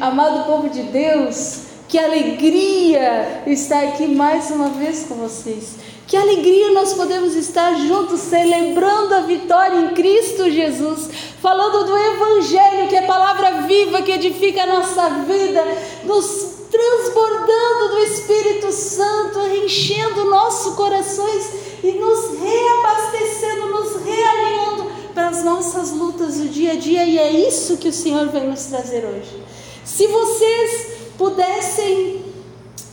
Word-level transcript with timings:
amado 0.00 0.46
povo 0.46 0.68
de 0.68 0.82
Deus. 0.84 1.60
Que 1.88 1.98
alegria 1.98 3.42
estar 3.46 3.82
aqui 3.82 4.06
mais 4.06 4.50
uma 4.50 4.68
vez 4.68 5.06
com 5.08 5.14
vocês. 5.14 5.76
Que 6.06 6.16
alegria 6.16 6.70
nós 6.72 6.94
podemos 6.94 7.34
estar 7.34 7.74
juntos 7.74 8.20
celebrando 8.20 9.14
a 9.14 9.20
vitória 9.20 9.76
em 9.76 9.88
Cristo 9.88 10.50
Jesus, 10.50 11.08
falando 11.40 11.86
do 11.86 11.96
Evangelho, 11.96 12.88
que 12.88 12.96
é 12.96 13.02
palavra 13.02 13.62
viva 13.62 14.02
que 14.02 14.12
edifica 14.12 14.62
a 14.62 14.66
nossa 14.66 15.08
vida, 15.24 15.62
nos 16.04 16.58
transbordando 16.70 17.88
do 17.90 17.98
Espírito 17.98 18.72
Santo, 18.72 19.40
enchendo 19.64 20.24
nossos 20.26 20.74
corações 20.74 21.50
e 21.82 21.92
nos 21.92 22.38
reabastecendo, 22.38 23.68
nos 23.68 24.02
realinhando 24.02 24.90
para 25.14 25.28
as 25.28 25.42
nossas 25.42 25.90
lutas 25.92 26.38
do 26.38 26.48
dia 26.48 26.72
a 26.72 26.76
dia, 26.76 27.04
e 27.04 27.18
é 27.18 27.30
isso 27.30 27.76
que 27.76 27.88
o 27.88 27.92
Senhor 27.92 28.28
vem 28.28 28.48
nos 28.48 28.64
trazer 28.64 29.04
hoje. 29.04 29.47
Se 29.88 30.06
vocês 30.06 30.86
pudessem 31.16 32.22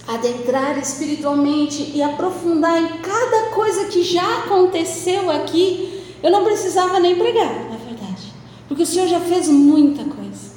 adentrar 0.08 0.80
espiritualmente 0.80 1.91
e 1.94 2.02
aprofundar 2.02 2.81
em 2.81 2.99
cada 2.99 3.49
coisa 3.49 3.86
que 3.86 4.02
já 4.02 4.38
aconteceu 4.40 5.30
aqui, 5.30 6.02
eu 6.23 6.31
não 6.31 6.45
precisava 6.45 6.98
nem 7.02 7.17
pregar, 7.17 7.53
na 7.70 7.76
verdade, 7.76 8.34
porque 8.67 8.84
o 8.84 8.86
Senhor 8.86 9.09
já 9.09 9.20
fez 9.20 9.50
muita 9.50 10.05
coisa. 10.05 10.55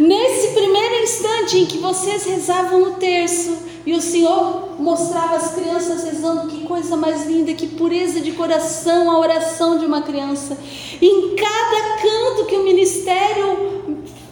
Nesse 0.00 0.48
primeiro 0.48 1.04
instante 1.04 1.58
em 1.58 1.66
que 1.66 1.78
vocês 1.78 2.24
rezavam 2.24 2.82
o 2.82 2.94
terço 2.94 3.56
e 3.86 3.94
o 3.94 4.02
Senhor 4.02 4.80
mostrava 4.80 5.36
as 5.36 5.54
crianças 5.54 6.02
rezando, 6.02 6.48
que 6.48 6.66
coisa 6.66 6.96
mais 6.96 7.24
linda, 7.24 7.54
que 7.54 7.68
pureza 7.68 8.20
de 8.20 8.32
coração 8.32 9.12
a 9.12 9.18
oração 9.20 9.78
de 9.78 9.86
uma 9.86 10.02
criança. 10.02 10.58
Em 11.00 11.36
cada 11.36 12.02
canto 12.02 12.46
que 12.46 12.56
o 12.56 12.64
ministério 12.64 13.77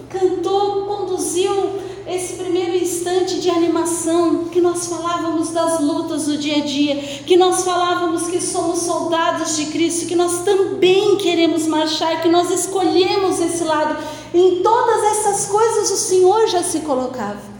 cantou, 0.08 0.86
conduziu, 0.86 1.86
esse 2.08 2.34
primeiro 2.34 2.76
instante 2.76 3.40
de 3.40 3.50
animação, 3.50 4.44
que 4.44 4.60
nós 4.60 4.86
falávamos 4.86 5.50
das 5.50 5.80
lutas 5.80 6.26
do 6.26 6.38
dia 6.38 6.58
a 6.58 6.64
dia, 6.64 6.96
que 7.26 7.36
nós 7.36 7.64
falávamos 7.64 8.28
que 8.28 8.40
somos 8.40 8.80
soldados 8.80 9.56
de 9.56 9.66
Cristo, 9.66 10.06
que 10.06 10.14
nós 10.14 10.44
também 10.44 11.16
queremos 11.16 11.66
marchar, 11.66 12.22
que 12.22 12.28
nós 12.28 12.48
escolhemos 12.50 13.40
esse 13.40 13.64
lado. 13.64 13.96
Em 14.32 14.62
todas 14.62 15.02
essas 15.02 15.46
coisas 15.46 15.90
o 15.90 15.96
Senhor 15.96 16.46
já 16.46 16.62
se 16.62 16.80
colocava. 16.80 17.56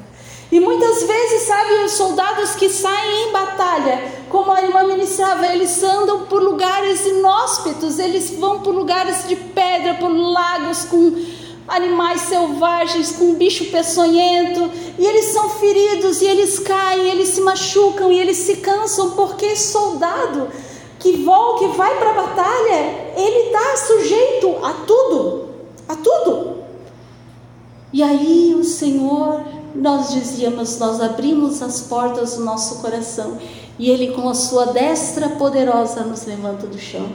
E 0.50 0.60
muitas 0.60 1.02
vezes, 1.02 1.42
sabe, 1.42 1.84
os 1.84 1.92
soldados 1.92 2.54
que 2.54 2.68
saem 2.68 3.28
em 3.28 3.32
batalha, 3.32 4.12
como 4.30 4.52
a 4.52 4.62
irmã 4.62 4.84
ministrava, 4.84 5.44
eles 5.48 5.82
andam 5.82 6.20
por 6.26 6.40
lugares 6.40 7.04
inóspitos, 7.04 7.98
eles 7.98 8.30
vão 8.38 8.60
por 8.60 8.72
lugares 8.72 9.26
de 9.26 9.34
pedra, 9.34 9.94
por 9.94 10.08
lagos 10.08 10.84
com 10.84 11.12
animais 11.68 12.22
selvagens 12.22 13.12
com 13.12 13.24
um 13.26 13.34
bicho 13.34 13.66
peçonhento, 13.66 14.70
e 14.98 15.04
eles 15.04 15.26
são 15.26 15.50
feridos, 15.50 16.22
e 16.22 16.26
eles 16.26 16.58
caem, 16.58 17.10
eles 17.10 17.28
se 17.28 17.40
machucam, 17.40 18.12
e 18.12 18.18
eles 18.18 18.36
se 18.38 18.56
cansam, 18.56 19.10
porque 19.10 19.56
soldado 19.56 20.48
que 20.98 21.16
volta, 21.18 21.58
que 21.60 21.76
vai 21.76 21.98
para 21.98 22.10
a 22.10 22.14
batalha, 22.14 23.12
ele 23.16 23.48
está 23.48 23.76
sujeito 23.76 24.56
a 24.64 24.72
tudo, 24.86 25.48
a 25.88 25.96
tudo. 25.96 26.56
E 27.92 28.02
aí 28.02 28.54
o 28.58 28.64
Senhor, 28.64 29.42
nós 29.74 30.12
dizíamos, 30.12 30.78
nós 30.78 31.00
abrimos 31.00 31.62
as 31.62 31.82
portas 31.82 32.34
do 32.34 32.44
nosso 32.44 32.76
coração, 32.82 33.38
e 33.78 33.90
Ele 33.90 34.12
com 34.12 34.28
a 34.28 34.34
sua 34.34 34.66
destra 34.66 35.28
poderosa 35.30 36.00
nos 36.00 36.24
levanta 36.24 36.66
do 36.66 36.78
chão. 36.78 37.06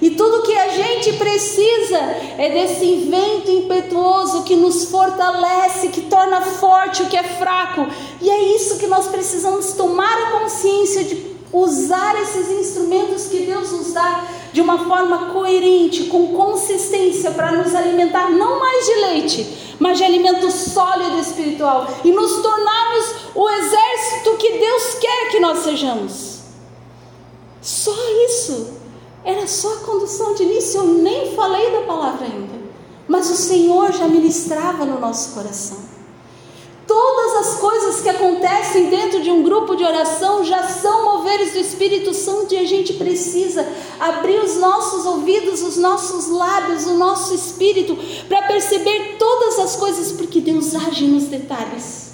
E 0.00 0.10
tudo 0.10 0.42
que 0.42 0.56
a 0.56 0.68
gente 0.68 1.12
precisa 1.14 1.98
é 2.38 2.48
desse 2.50 3.06
vento 3.10 3.50
impetuoso 3.50 4.44
que 4.44 4.56
nos 4.56 4.84
fortalece, 4.84 5.88
que 5.88 6.02
torna 6.02 6.40
forte 6.40 7.02
o 7.02 7.06
que 7.06 7.16
é 7.16 7.22
fraco. 7.22 7.86
E 8.20 8.30
é 8.30 8.56
isso 8.56 8.78
que 8.78 8.86
nós 8.86 9.08
precisamos 9.08 9.72
tomar 9.72 10.16
a 10.26 10.40
consciência 10.40 11.04
de 11.04 11.36
usar 11.52 12.20
esses 12.22 12.48
instrumentos 12.48 13.26
que 13.26 13.40
Deus 13.40 13.72
nos 13.72 13.92
dá 13.92 14.24
de 14.52 14.60
uma 14.60 14.78
forma 14.88 15.32
coerente, 15.32 16.04
com 16.04 16.28
consistência, 16.28 17.32
para 17.32 17.52
nos 17.52 17.74
alimentar 17.74 18.30
não 18.30 18.58
mais 18.58 18.86
de 18.86 18.94
leite, 18.94 19.76
mas 19.78 19.98
de 19.98 20.04
alimento 20.04 20.50
sólido 20.50 21.18
espiritual 21.18 21.86
e 22.04 22.10
nos 22.10 22.40
tornarmos 22.40 23.14
o 23.34 23.48
exército 23.48 24.36
que 24.38 24.58
Deus 24.58 24.94
quer 24.94 25.28
que 25.30 25.40
nós 25.40 25.58
sejamos. 25.58 26.40
Só 27.60 27.94
isso. 28.26 28.79
Era 29.24 29.46
só 29.46 29.74
a 29.74 29.80
condução 29.80 30.34
de 30.34 30.44
início, 30.44 30.80
eu 30.80 30.86
nem 30.86 31.34
falei 31.34 31.70
da 31.72 31.82
palavra 31.82 32.26
ainda. 32.26 32.60
Mas 33.06 33.30
o 33.30 33.34
Senhor 33.34 33.92
já 33.92 34.06
ministrava 34.06 34.84
no 34.84 34.98
nosso 34.98 35.34
coração. 35.34 35.90
Todas 36.86 37.46
as 37.46 37.60
coisas 37.60 38.00
que 38.00 38.08
acontecem 38.08 38.90
dentro 38.90 39.22
de 39.22 39.30
um 39.30 39.44
grupo 39.44 39.76
de 39.76 39.84
oração 39.84 40.44
já 40.44 40.64
são 40.64 41.04
moveres 41.04 41.52
do 41.52 41.58
Espírito 41.58 42.12
Santo 42.12 42.52
e 42.52 42.58
a 42.58 42.64
gente 42.64 42.94
precisa 42.94 43.64
abrir 44.00 44.40
os 44.40 44.56
nossos 44.56 45.06
ouvidos, 45.06 45.62
os 45.62 45.76
nossos 45.76 46.28
lábios, 46.28 46.86
o 46.86 46.94
nosso 46.94 47.32
espírito 47.32 47.96
para 48.28 48.42
perceber 48.42 49.16
todas 49.20 49.60
as 49.60 49.76
coisas, 49.76 50.10
porque 50.10 50.40
Deus 50.40 50.74
age 50.74 51.06
nos 51.06 51.24
detalhes. 51.24 52.10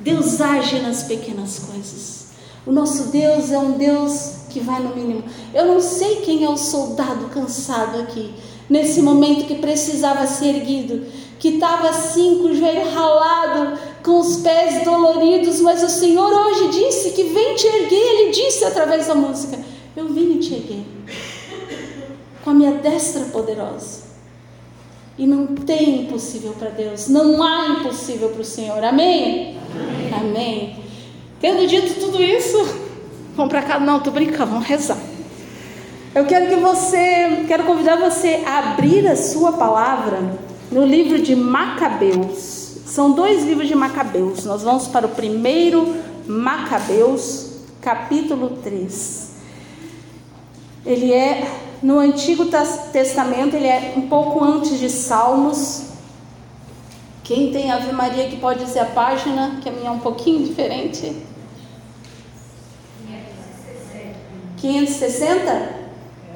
Deus 0.00 0.40
age 0.40 0.80
nas 0.80 1.04
pequenas 1.04 1.60
coisas. 1.60 2.26
O 2.66 2.72
nosso 2.72 3.04
Deus 3.10 3.52
é 3.52 3.58
um 3.58 3.72
Deus 3.72 4.37
que 4.48 4.60
vai 4.60 4.82
no 4.82 4.94
mínimo. 4.94 5.24
Eu 5.54 5.66
não 5.66 5.80
sei 5.80 6.16
quem 6.16 6.44
é 6.44 6.48
o 6.48 6.56
soldado 6.56 7.26
cansado 7.26 8.00
aqui, 8.00 8.34
nesse 8.68 9.00
momento 9.02 9.46
que 9.46 9.56
precisava 9.56 10.26
ser 10.26 10.56
erguido, 10.56 11.06
que 11.38 11.50
estava 11.50 11.88
assim 11.88 12.38
com 12.38 12.48
o 12.48 12.54
joelho 12.54 12.90
ralado, 12.90 13.78
com 14.02 14.18
os 14.20 14.38
pés 14.38 14.84
doloridos, 14.84 15.60
mas 15.60 15.82
o 15.82 15.88
Senhor 15.88 16.32
hoje 16.32 16.68
disse 16.68 17.10
que 17.10 17.24
vem 17.24 17.54
te 17.54 17.66
erguer, 17.66 18.20
Ele 18.20 18.30
disse 18.30 18.64
através 18.64 19.06
da 19.06 19.14
música: 19.14 19.58
Eu 19.96 20.08
vim 20.08 20.38
te 20.38 20.54
erguer 20.54 20.84
com 22.42 22.50
a 22.50 22.54
minha 22.54 22.72
destra 22.72 23.24
poderosa. 23.26 24.08
E 25.16 25.26
não 25.26 25.48
tem 25.48 26.02
impossível 26.02 26.52
para 26.52 26.70
Deus, 26.70 27.08
não 27.08 27.42
há 27.42 27.80
impossível 27.80 28.28
para 28.28 28.40
o 28.40 28.44
Senhor, 28.44 28.82
amém? 28.84 29.58
Amém. 29.74 30.14
amém. 30.14 30.76
Tendo 31.40 31.66
dito 31.66 32.00
tudo 32.00 32.22
isso, 32.22 32.87
vamos 33.38 33.52
para 33.52 33.62
cá, 33.62 33.78
não, 33.78 34.00
tô 34.00 34.10
brincando, 34.10 34.50
vamos 34.50 34.66
rezar. 34.66 34.98
Eu 36.12 36.26
quero 36.26 36.48
que 36.48 36.56
você, 36.56 37.44
quero 37.46 37.62
convidar 37.62 37.94
você 37.94 38.42
a 38.44 38.72
abrir 38.72 39.06
a 39.06 39.14
sua 39.14 39.52
palavra 39.52 40.36
no 40.72 40.84
livro 40.84 41.22
de 41.22 41.36
Macabeus. 41.36 42.78
São 42.84 43.12
dois 43.12 43.44
livros 43.44 43.68
de 43.68 43.76
Macabeus. 43.76 44.44
Nós 44.44 44.64
vamos 44.64 44.88
para 44.88 45.06
o 45.06 45.10
primeiro 45.10 45.94
Macabeus, 46.26 47.60
capítulo 47.80 48.58
3. 48.60 49.34
Ele 50.84 51.12
é 51.12 51.48
no 51.80 52.00
Antigo 52.00 52.46
Testamento, 52.92 53.54
ele 53.54 53.68
é 53.68 53.94
um 53.96 54.08
pouco 54.08 54.42
antes 54.42 54.80
de 54.80 54.90
Salmos. 54.90 55.84
Quem 57.22 57.52
tem 57.52 57.70
Ave 57.70 57.92
Maria 57.92 58.26
que 58.28 58.36
pode 58.38 58.64
dizer 58.64 58.80
a 58.80 58.86
página, 58.86 59.60
que 59.62 59.68
a 59.68 59.72
minha 59.72 59.90
é 59.90 59.92
um 59.92 60.00
pouquinho 60.00 60.44
diferente. 60.44 61.14
560? 64.60 65.68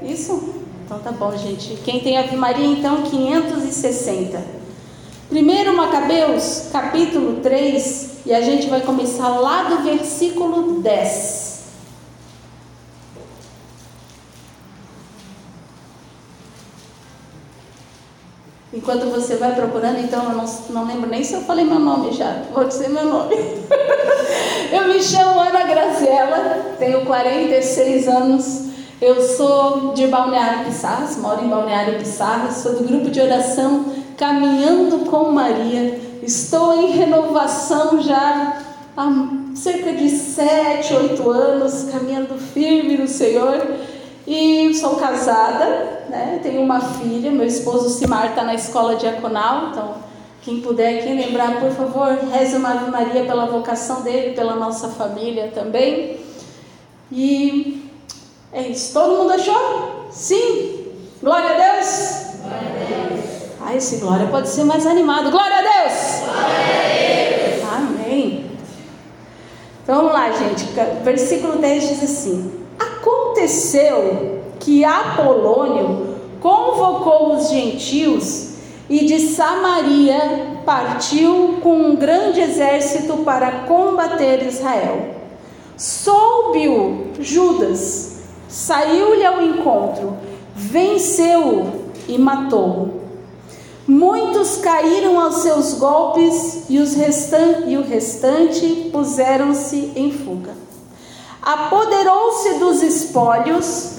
Isso? 0.02 0.54
Então 0.84 0.98
tá 0.98 1.12
bom, 1.12 1.36
gente. 1.36 1.76
Quem 1.84 2.00
tem 2.00 2.18
Ave 2.18 2.36
Maria, 2.36 2.66
então, 2.66 3.02
560. 3.02 4.62
Primeiro 5.28 5.74
Macabeus, 5.76 6.68
capítulo 6.70 7.40
3, 7.40 8.26
e 8.26 8.34
a 8.34 8.42
gente 8.42 8.68
vai 8.68 8.82
começar 8.82 9.28
lá 9.28 9.64
do 9.64 9.82
versículo 9.82 10.80
10. 10.82 11.51
Enquanto 18.72 19.10
você 19.10 19.36
vai 19.36 19.54
procurando, 19.54 19.98
então 19.98 20.30
eu 20.30 20.36
não, 20.36 20.44
não 20.70 20.86
lembro 20.86 21.08
nem 21.08 21.22
se 21.22 21.34
eu 21.34 21.42
falei 21.42 21.64
meu 21.64 21.78
nome 21.78 22.12
já, 22.12 22.42
vou 22.54 22.64
dizer 22.64 22.88
meu 22.88 23.04
nome. 23.04 23.36
eu 24.72 24.88
me 24.88 25.02
chamo 25.02 25.40
Ana 25.40 25.64
Graziella, 25.64 26.76
tenho 26.78 27.04
46 27.04 28.08
anos, 28.08 28.62
eu 29.00 29.20
sou 29.20 29.92
de 29.92 30.06
Balneário 30.06 30.64
Pissarras, 30.64 31.18
moro 31.18 31.44
em 31.44 31.48
Balneário 31.48 31.98
Pissarras, 31.98 32.56
sou 32.56 32.74
do 32.74 32.84
grupo 32.84 33.10
de 33.10 33.20
oração 33.20 33.84
Caminhando 34.22 35.10
com 35.10 35.32
Maria, 35.32 35.98
estou 36.22 36.74
em 36.80 36.92
renovação 36.92 38.00
já 38.00 38.62
há 38.96 39.28
cerca 39.54 39.92
de 39.94 40.08
7, 40.10 40.94
8 40.94 41.30
anos, 41.30 41.88
caminhando 41.90 42.38
firme 42.38 42.96
no 42.96 43.08
Senhor. 43.08 43.66
E 44.26 44.72
sou 44.74 44.96
casada, 44.96 46.04
né? 46.08 46.38
tenho 46.42 46.62
uma 46.62 46.80
filha, 46.80 47.30
meu 47.30 47.46
esposo 47.46 47.90
Simar 47.90 48.30
está 48.30 48.44
na 48.44 48.54
escola 48.54 48.94
diaconal, 48.96 49.70
então 49.70 49.94
quem 50.42 50.60
puder 50.60 51.00
aqui 51.00 51.12
lembrar, 51.12 51.60
por 51.60 51.70
favor, 51.70 52.18
reze 52.32 52.56
uma 52.56 52.70
Ave 52.70 52.90
Maria 52.90 53.24
pela 53.24 53.46
vocação 53.46 54.02
dele, 54.02 54.34
pela 54.34 54.56
nossa 54.56 54.88
família 54.88 55.50
também. 55.54 56.20
E 57.10 57.90
é 58.52 58.62
isso. 58.62 58.92
Todo 58.92 59.18
mundo 59.18 59.32
achou? 59.32 60.08
Sim? 60.10 60.86
Glória 61.22 61.50
a 61.50 61.74
Deus? 61.74 62.26
Glória 62.42 62.68
a 62.68 63.08
Deus. 63.08 63.24
Ah, 63.64 63.74
esse 63.76 63.96
glória 63.96 64.26
pode 64.26 64.48
ser 64.48 64.64
mais 64.64 64.84
animado. 64.86 65.30
Glória 65.30 65.56
a 65.56 65.62
Deus! 65.62 66.22
Glória 66.24 66.46
a 66.46 66.86
Deus. 66.88 66.92
Então 69.82 69.96
vamos 69.96 70.12
lá, 70.12 70.30
gente. 70.30 70.64
Versículo 71.02 71.58
10 71.58 71.88
diz 71.88 72.02
assim: 72.02 72.61
Aconteceu 73.42 74.38
que 74.60 74.84
Apolônio 74.84 76.14
convocou 76.40 77.34
os 77.34 77.50
gentios 77.50 78.52
e 78.88 79.04
de 79.04 79.18
Samaria 79.18 80.60
partiu 80.64 81.58
com 81.60 81.74
um 81.74 81.96
grande 81.96 82.40
exército 82.40 83.16
para 83.24 83.64
combater 83.66 84.46
Israel. 84.46 85.16
Soube-o 85.76 87.08
Judas, 87.18 88.20
saiu-lhe 88.46 89.26
ao 89.26 89.42
encontro, 89.42 90.16
venceu-o 90.54 91.90
e 92.06 92.16
matou-o. 92.16 93.00
Muitos 93.88 94.58
caíram 94.58 95.18
aos 95.18 95.38
seus 95.38 95.74
golpes 95.74 96.66
e, 96.70 96.78
os 96.78 96.94
restan 96.94 97.64
e 97.66 97.76
o 97.76 97.82
restante 97.82 98.88
puseram-se 98.92 99.90
em 99.96 100.12
fuga. 100.12 100.71
Apoderou-se 101.42 102.54
dos 102.54 102.82
espólios, 102.82 103.96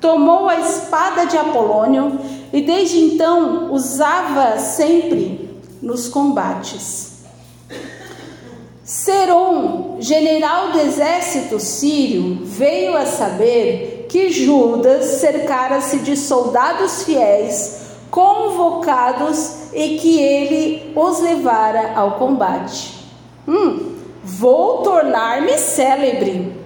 tomou 0.00 0.48
a 0.48 0.58
espada 0.58 1.24
de 1.24 1.36
Apolônio 1.36 2.18
e 2.52 2.60
desde 2.62 2.98
então 2.98 3.72
usava 3.72 4.58
sempre 4.58 5.62
nos 5.80 6.08
combates. 6.08 7.20
Seron, 8.82 9.98
general 10.00 10.72
do 10.72 10.80
exército 10.80 11.60
sírio, 11.60 12.40
veio 12.42 12.96
a 12.96 13.06
saber 13.06 14.06
que 14.08 14.30
Judas 14.30 15.04
cercara-se 15.20 15.98
de 16.00 16.16
soldados 16.16 17.04
fiéis 17.04 17.80
convocados 18.10 19.72
e 19.72 19.96
que 19.96 20.20
ele 20.20 20.92
os 20.96 21.20
levara 21.20 21.92
ao 21.94 22.18
combate. 22.18 23.06
Hum, 23.46 23.94
vou 24.24 24.78
tornar-me 24.82 25.56
célebre, 25.56 26.59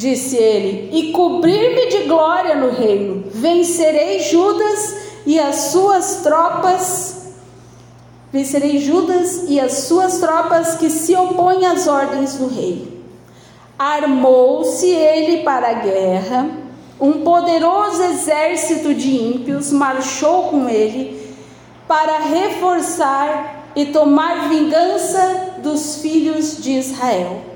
disse 0.00 0.34
ele, 0.34 0.88
e 0.92 1.12
cobrir-me 1.12 1.90
de 1.90 2.08
glória 2.08 2.54
no 2.54 2.70
reino. 2.70 3.24
Vencerei 3.30 4.20
Judas 4.20 4.96
e 5.26 5.38
as 5.38 5.56
suas 5.72 6.22
tropas. 6.22 7.34
Vencerei 8.32 8.78
Judas 8.78 9.44
e 9.46 9.60
as 9.60 9.72
suas 9.80 10.18
tropas 10.18 10.76
que 10.76 10.88
se 10.88 11.14
opõem 11.14 11.66
às 11.66 11.86
ordens 11.86 12.36
do 12.36 12.48
rei. 12.48 12.98
Armou-se 13.78 14.86
ele 14.86 15.42
para 15.42 15.68
a 15.68 15.74
guerra 15.74 16.48
um 16.98 17.22
poderoso 17.22 18.02
exército 18.02 18.94
de 18.94 19.10
ímpios 19.10 19.70
marchou 19.70 20.44
com 20.44 20.68
ele 20.68 21.34
para 21.88 22.18
reforçar 22.20 23.72
e 23.74 23.86
tomar 23.86 24.48
vingança 24.48 25.56
dos 25.62 25.96
filhos 25.96 26.62
de 26.62 26.72
Israel. 26.72 27.49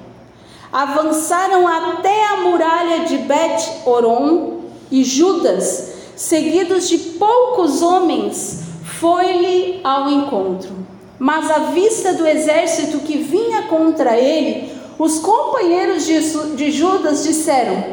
Avançaram 0.74 1.68
até 1.68 2.26
a 2.26 2.38
muralha 2.38 3.04
de 3.04 3.16
Bet-Oron 3.18 4.62
e 4.90 5.04
Judas, 5.04 5.92
seguidos 6.16 6.88
de 6.88 6.98
poucos 6.98 7.80
homens, 7.80 8.64
foi-lhe 8.98 9.80
ao 9.84 10.10
encontro. 10.10 10.72
Mas 11.16 11.48
à 11.48 11.60
vista 11.70 12.14
do 12.14 12.26
exército 12.26 12.98
que 12.98 13.18
vinha 13.18 13.62
contra 13.68 14.18
ele, 14.18 14.68
os 14.98 15.20
companheiros 15.20 16.04
de 16.04 16.72
Judas 16.72 17.22
disseram: 17.22 17.84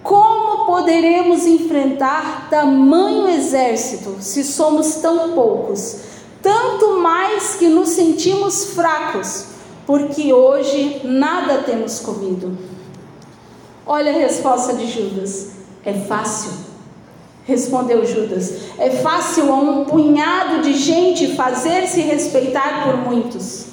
como 0.00 0.64
poderemos 0.64 1.44
enfrentar 1.44 2.46
tamanho 2.48 3.28
exército 3.30 4.14
se 4.20 4.44
somos 4.44 4.94
tão 4.94 5.32
poucos? 5.32 5.96
Tanto 6.40 7.00
mais 7.00 7.56
que 7.56 7.66
nos 7.66 7.88
sentimos 7.88 8.74
fracos, 8.74 9.57
porque 9.88 10.34
hoje 10.34 11.00
nada 11.02 11.62
temos 11.64 12.00
comido. 12.00 12.58
Olha 13.86 14.12
a 14.12 14.18
resposta 14.18 14.74
de 14.74 14.86
Judas: 14.86 15.52
é 15.82 15.94
fácil. 15.94 16.50
Respondeu 17.46 18.04
Judas: 18.04 18.52
é 18.78 18.90
fácil 18.90 19.50
a 19.50 19.56
um 19.56 19.86
punhado 19.86 20.60
de 20.60 20.74
gente 20.74 21.34
fazer-se 21.34 22.02
respeitar 22.02 22.84
por 22.84 22.98
muitos. 22.98 23.64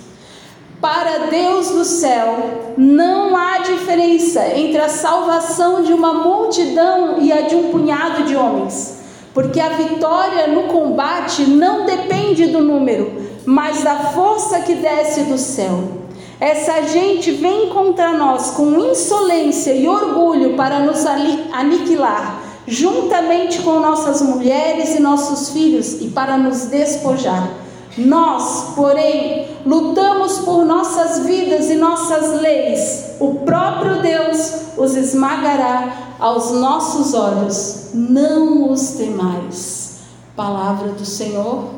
Para 0.79 1.27
Deus 1.27 1.71
do 1.71 1.83
céu, 1.83 2.73
não 2.77 3.35
há 3.35 3.57
diferença 3.57 4.56
entre 4.56 4.79
a 4.79 4.88
salvação 4.88 5.83
de 5.83 5.91
uma 5.91 6.13
multidão 6.13 7.19
e 7.19 7.33
a 7.33 7.41
de 7.41 7.56
um 7.57 7.71
punhado 7.71 8.23
de 8.23 8.38
homens, 8.38 9.01
porque 9.33 9.59
a 9.59 9.69
vitória 9.69 10.47
no 10.47 10.63
combate 10.69 11.44
não 11.44 11.85
depende 11.85 12.47
do 12.47 12.62
número, 12.62 13.21
mas 13.45 13.83
da 13.83 13.97
força 14.13 14.62
que 14.62 14.75
desce 14.75 15.23
do 15.23 15.38
céu. 15.38 16.04
Essa 16.39 16.81
gente 16.83 17.31
vem 17.31 17.69
contra 17.69 18.11
nós 18.13 18.51
com 18.51 18.79
insolência 18.91 19.71
e 19.71 19.87
orgulho 19.87 20.55
para 20.55 20.79
nos 20.79 21.05
aniquilar, 21.05 22.41
juntamente 22.67 23.61
com 23.61 23.79
nossas 23.79 24.21
mulheres 24.21 24.95
e 24.95 24.99
nossos 24.99 25.51
filhos, 25.51 26.01
e 26.01 26.09
para 26.09 26.37
nos 26.37 26.65
despojar. 26.65 27.49
Nós, 27.97 28.73
porém, 28.75 29.47
lutamos 29.65 30.39
por 30.39 30.65
nossas 30.65 31.25
vidas 31.25 31.69
e 31.69 31.75
nossas 31.75 32.41
leis. 32.41 33.15
O 33.21 33.35
próprio 33.35 34.01
Deus 34.01 34.75
os 34.77 34.95
esmagará 34.97 36.15
aos 36.19 36.51
nossos 36.51 37.13
olhos. 37.13 37.91
Não 37.93 38.69
os 38.69 38.91
temais. 38.91 39.99
Palavra 40.35 40.89
do 40.89 41.05
Senhor. 41.05 41.69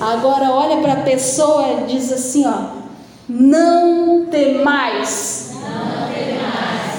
Agora 0.00 0.50
olha 0.50 0.76
para 0.78 0.94
a 0.94 1.02
pessoa 1.04 1.82
e 1.82 1.92
diz 1.94 2.12
assim, 2.12 2.46
ó: 2.46 2.84
Não. 3.28 4.04
Não 4.14 4.26
temais. 4.26 5.52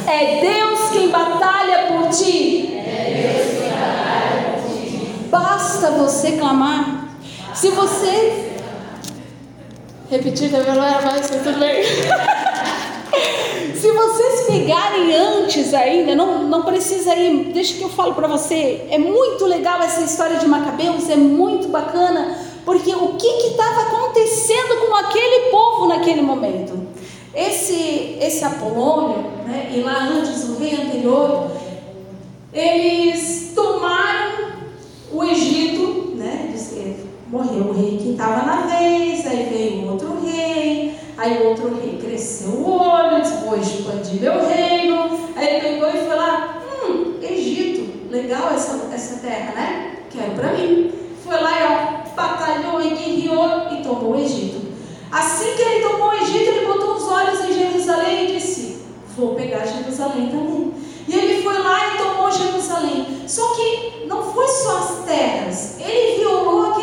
É 0.07 0.41
Deus 0.41 0.89
quem 0.91 1.09
batalha 1.09 1.87
por 1.87 2.09
ti. 2.09 2.75
É 2.77 3.33
Deus 3.33 3.59
quem 3.59 3.69
batalha 3.69 4.53
por 4.53 4.71
ti. 4.71 5.27
Basta 5.29 5.91
você 5.91 6.33
clamar. 6.33 7.09
Se 7.53 7.69
você 7.69 8.51
repetir 10.09 10.51
também 10.51 10.75
não 10.75 10.83
era 10.83 11.01
mais, 11.01 11.29
mas 11.31 11.41
tudo 11.41 11.59
bem. 11.59 11.83
Se 13.75 13.91
vocês 13.91 14.47
pegarem 14.47 15.15
antes 15.15 15.73
ainda, 15.73 16.15
não, 16.15 16.43
não 16.43 16.63
precisa 16.63 17.15
ir, 17.15 17.51
deixa 17.53 17.75
que 17.75 17.83
eu 17.83 17.89
falo 17.89 18.13
para 18.13 18.27
você, 18.27 18.87
é 18.89 18.97
muito 18.97 19.45
legal 19.45 19.79
essa 19.81 20.01
história 20.01 20.37
de 20.37 20.47
Macabeus, 20.47 21.09
é 21.09 21.15
muito 21.15 21.67
bacana, 21.67 22.35
porque 22.65 22.93
o 22.93 23.13
que 23.15 23.27
estava 23.27 23.81
acontecendo 23.81 24.87
com 24.87 24.95
aquele 24.95 25.51
povo 25.51 25.87
naquele 25.87 26.21
momento? 26.21 26.87
Esse, 27.33 28.17
esse 28.19 28.43
Apolônio, 28.43 29.29
né, 29.45 29.71
e 29.75 29.81
lá 29.81 30.03
antes 30.03 30.49
o 30.49 30.57
rei 30.57 30.73
anterior, 30.73 31.51
eles 32.51 33.51
tomaram 33.53 34.55
o 35.11 35.23
Egito, 35.23 36.15
né, 36.15 36.53
morreu 37.27 37.65
o 37.65 37.73
rei 37.73 37.97
que 37.97 38.11
estava 38.11 38.45
na 38.45 38.61
vez, 38.61 39.25
aí 39.27 39.47
veio 39.51 39.91
outro 39.91 40.19
rei, 40.25 40.95
aí 41.17 41.41
o 41.41 41.49
outro 41.49 41.75
rei 41.75 41.99
cresceu 42.01 42.49
o 42.49 42.79
olho, 42.79 43.21
disse, 43.21 43.43
vou 43.43 43.57
expandir 43.57 44.21
meu 44.21 44.47
reino, 44.47 45.19
aí 45.35 45.47
ele 45.47 45.61
pegou 45.61 45.89
e 45.89 46.05
foi 46.05 46.15
lá, 46.15 46.61
hum, 46.83 47.15
Egito, 47.21 48.09
legal 48.09 48.53
essa, 48.53 48.89
essa 48.93 49.19
terra, 49.19 49.53
né? 49.53 49.97
Quero 50.09 50.31
para 50.31 50.53
mim. 50.53 51.04
Foi 51.25 51.41
lá 51.41 51.59
e 51.59 51.63
ó, 51.63 52.15
batalhou 52.15 52.79
e 52.79 52.89
guerreou 52.89 53.67
e 53.71 53.81
tomou 53.81 54.11
o 54.11 54.15
Egito. 54.15 54.61
Assim 55.11 55.55
que 55.55 55.61
ele 55.63 55.83
tomou 55.83 56.09
o 56.09 56.13
Egito, 56.13 56.51
ele 56.51 56.67
botou 56.67 56.93
os 56.93 57.07
olhos 57.07 57.43
em 57.45 57.53
Jerusalém 57.53 58.25
e 58.25 58.39
disse, 58.39 58.83
vou 59.17 59.33
pegar 59.33 59.65
Jerusalém 59.65 60.29
também. 60.29 60.71
E 61.07 61.15
ele 61.15 61.41
foi 61.41 61.57
lá 61.57 61.95
e 61.95 61.97
tomou 61.97 62.31
Jerusalém. 62.31 63.23
Só 63.27 63.55
que 63.55 64.05
não 64.05 64.21
foi 64.21 64.47
só 64.47 64.77
as 64.77 65.05
terras. 65.05 65.79
Ele 65.79 66.19
violou 66.19 66.74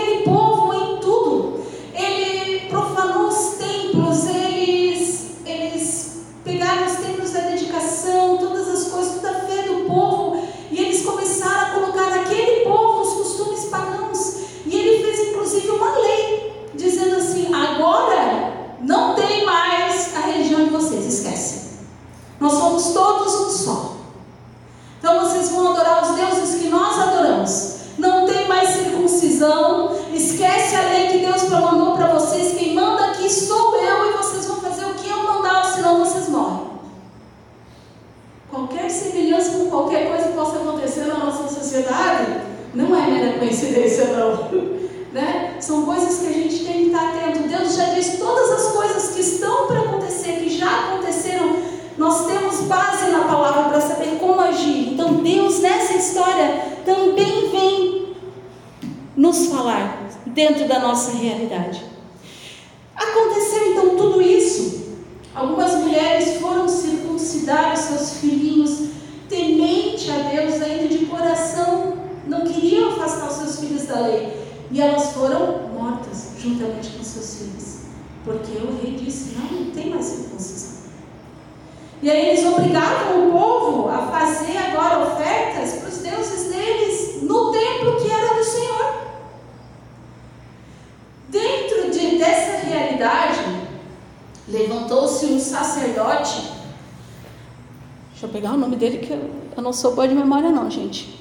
sou 99.83 99.97
boa 99.97 100.07
de 100.07 100.15
memória, 100.15 100.49
não, 100.49 100.71
gente. 100.71 101.12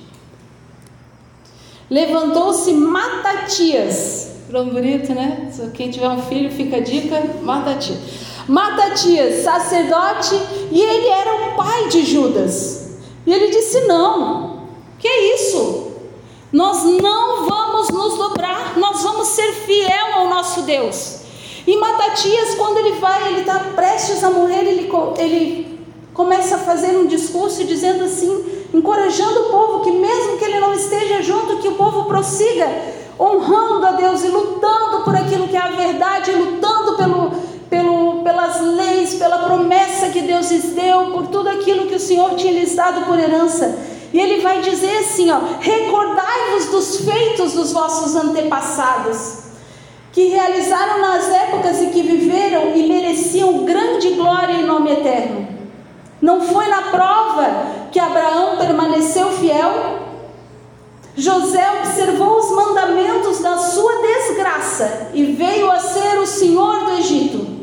Levantou-se 1.89 2.71
Matatias. 2.73 4.29
Nome 4.49 4.71
bonito, 4.71 5.13
né? 5.13 5.51
Quem 5.73 5.89
tiver 5.89 6.09
um 6.09 6.21
filho, 6.21 6.51
fica 6.51 6.77
a 6.77 6.79
dica: 6.79 7.19
Matatias. 7.41 7.97
Matatias, 8.47 9.43
sacerdote, 9.43 10.35
e 10.71 10.79
ele 10.79 11.07
era 11.07 11.33
o 11.33 11.55
pai 11.55 11.87
de 11.87 12.05
Judas. 12.05 12.99
E 13.25 13.33
ele 13.33 13.49
disse: 13.49 13.81
Não, 13.87 14.67
que 14.99 15.07
é 15.07 15.35
isso? 15.35 15.93
Nós 16.53 16.83
não 16.83 17.45
vamos 17.47 17.89
nos 17.89 18.17
dobrar, 18.17 18.77
nós 18.77 19.01
vamos 19.01 19.29
ser 19.29 19.51
fiel 19.53 20.19
ao 20.19 20.29
nosso 20.29 20.61
Deus. 20.61 21.21
E 21.65 21.77
Matatias, 21.77 22.55
quando 22.55 22.77
ele 22.77 22.99
vai, 22.99 23.29
ele 23.29 23.41
está 23.41 23.57
prestes 23.75 24.23
a 24.23 24.29
morrer, 24.29 24.65
ele, 24.65 24.91
ele 25.17 25.70
começa 26.21 26.53
a 26.53 26.59
fazer 26.59 26.95
um 26.95 27.07
discurso 27.07 27.63
dizendo 27.63 28.03
assim, 28.03 28.45
encorajando 28.71 29.39
o 29.39 29.49
povo 29.49 29.79
que 29.79 29.89
mesmo 29.89 30.37
que 30.37 30.45
ele 30.45 30.59
não 30.59 30.71
esteja 30.71 31.19
junto, 31.23 31.57
que 31.57 31.67
o 31.67 31.73
povo 31.73 32.03
prossiga 32.03 32.69
honrando 33.19 33.87
a 33.87 33.91
Deus 33.93 34.23
e 34.23 34.27
lutando 34.27 35.03
por 35.03 35.15
aquilo 35.15 35.47
que 35.47 35.55
é 35.55 35.59
a 35.59 35.71
verdade, 35.71 36.31
lutando 36.31 36.95
pelo, 36.95 37.31
pelo, 37.71 38.21
pelas 38.21 38.61
leis, 38.61 39.15
pela 39.15 39.39
promessa 39.39 40.09
que 40.09 40.21
Deus 40.21 40.51
lhes 40.51 40.73
deu, 40.73 41.07
por 41.07 41.25
tudo 41.25 41.49
aquilo 41.49 41.87
que 41.87 41.95
o 41.95 41.99
Senhor 41.99 42.35
tinha 42.35 42.53
lhes 42.53 42.75
dado 42.75 43.03
por 43.07 43.17
herança. 43.17 43.79
E 44.13 44.19
ele 44.19 44.41
vai 44.41 44.61
dizer 44.61 44.99
assim, 44.99 45.31
ó: 45.31 45.39
"Recordai-vos 45.59 46.65
dos 46.67 46.97
feitos 46.97 47.53
dos 47.53 47.71
vossos 47.71 48.15
antepassados, 48.15 49.39
que 50.11 50.25
realizaram 50.27 51.01
nas 51.01 51.27
épocas 51.29 51.81
em 51.81 51.89
que 51.89 52.03
viveram 52.03 52.75
e 52.75 52.87
mereciam 52.87 53.65
grande 53.65 54.09
glória 54.11 54.53
e 54.53 54.63
nome 54.63 54.91
eterno." 54.91 55.60
Não 56.21 56.39
foi 56.41 56.67
na 56.67 56.83
prova 56.83 57.65
que 57.91 57.99
Abraão 57.99 58.57
permaneceu 58.57 59.29
fiel? 59.29 59.99
José 61.15 61.65
observou 61.79 62.37
os 62.37 62.51
mandamentos 62.51 63.39
da 63.39 63.57
sua 63.57 63.91
desgraça 64.01 65.09
e 65.13 65.25
veio 65.25 65.69
a 65.71 65.79
ser 65.79 66.19
o 66.19 66.27
senhor 66.27 66.85
do 66.85 66.91
Egito. 66.97 67.61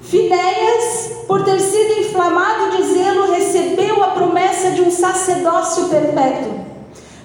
Finéias, 0.00 1.24
por 1.28 1.44
ter 1.44 1.60
sido 1.60 2.00
inflamado 2.00 2.76
de 2.76 2.82
zelo, 2.82 3.32
recebeu 3.32 4.02
a 4.02 4.08
promessa 4.08 4.72
de 4.72 4.82
um 4.82 4.90
sacerdócio 4.90 5.88
perpétuo. 5.88 6.60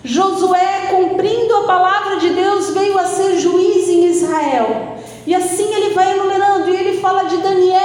Josué, 0.04 0.88
cumprindo 0.92 1.56
a 1.56 1.64
palavra 1.64 2.18
de 2.18 2.30
Deus, 2.30 2.70
veio 2.70 2.98
a 3.00 3.06
ser 3.06 3.40
juiz 3.40 3.90
em 3.90 4.06
Israel. 4.06 4.98
E 5.26 5.34
assim 5.34 5.74
ele 5.74 5.96
vai 5.96 6.12
enumerando, 6.12 6.70
e 6.70 6.76
ele 6.76 7.02
fala 7.02 7.24
de 7.24 7.38
Daniel 7.38 7.85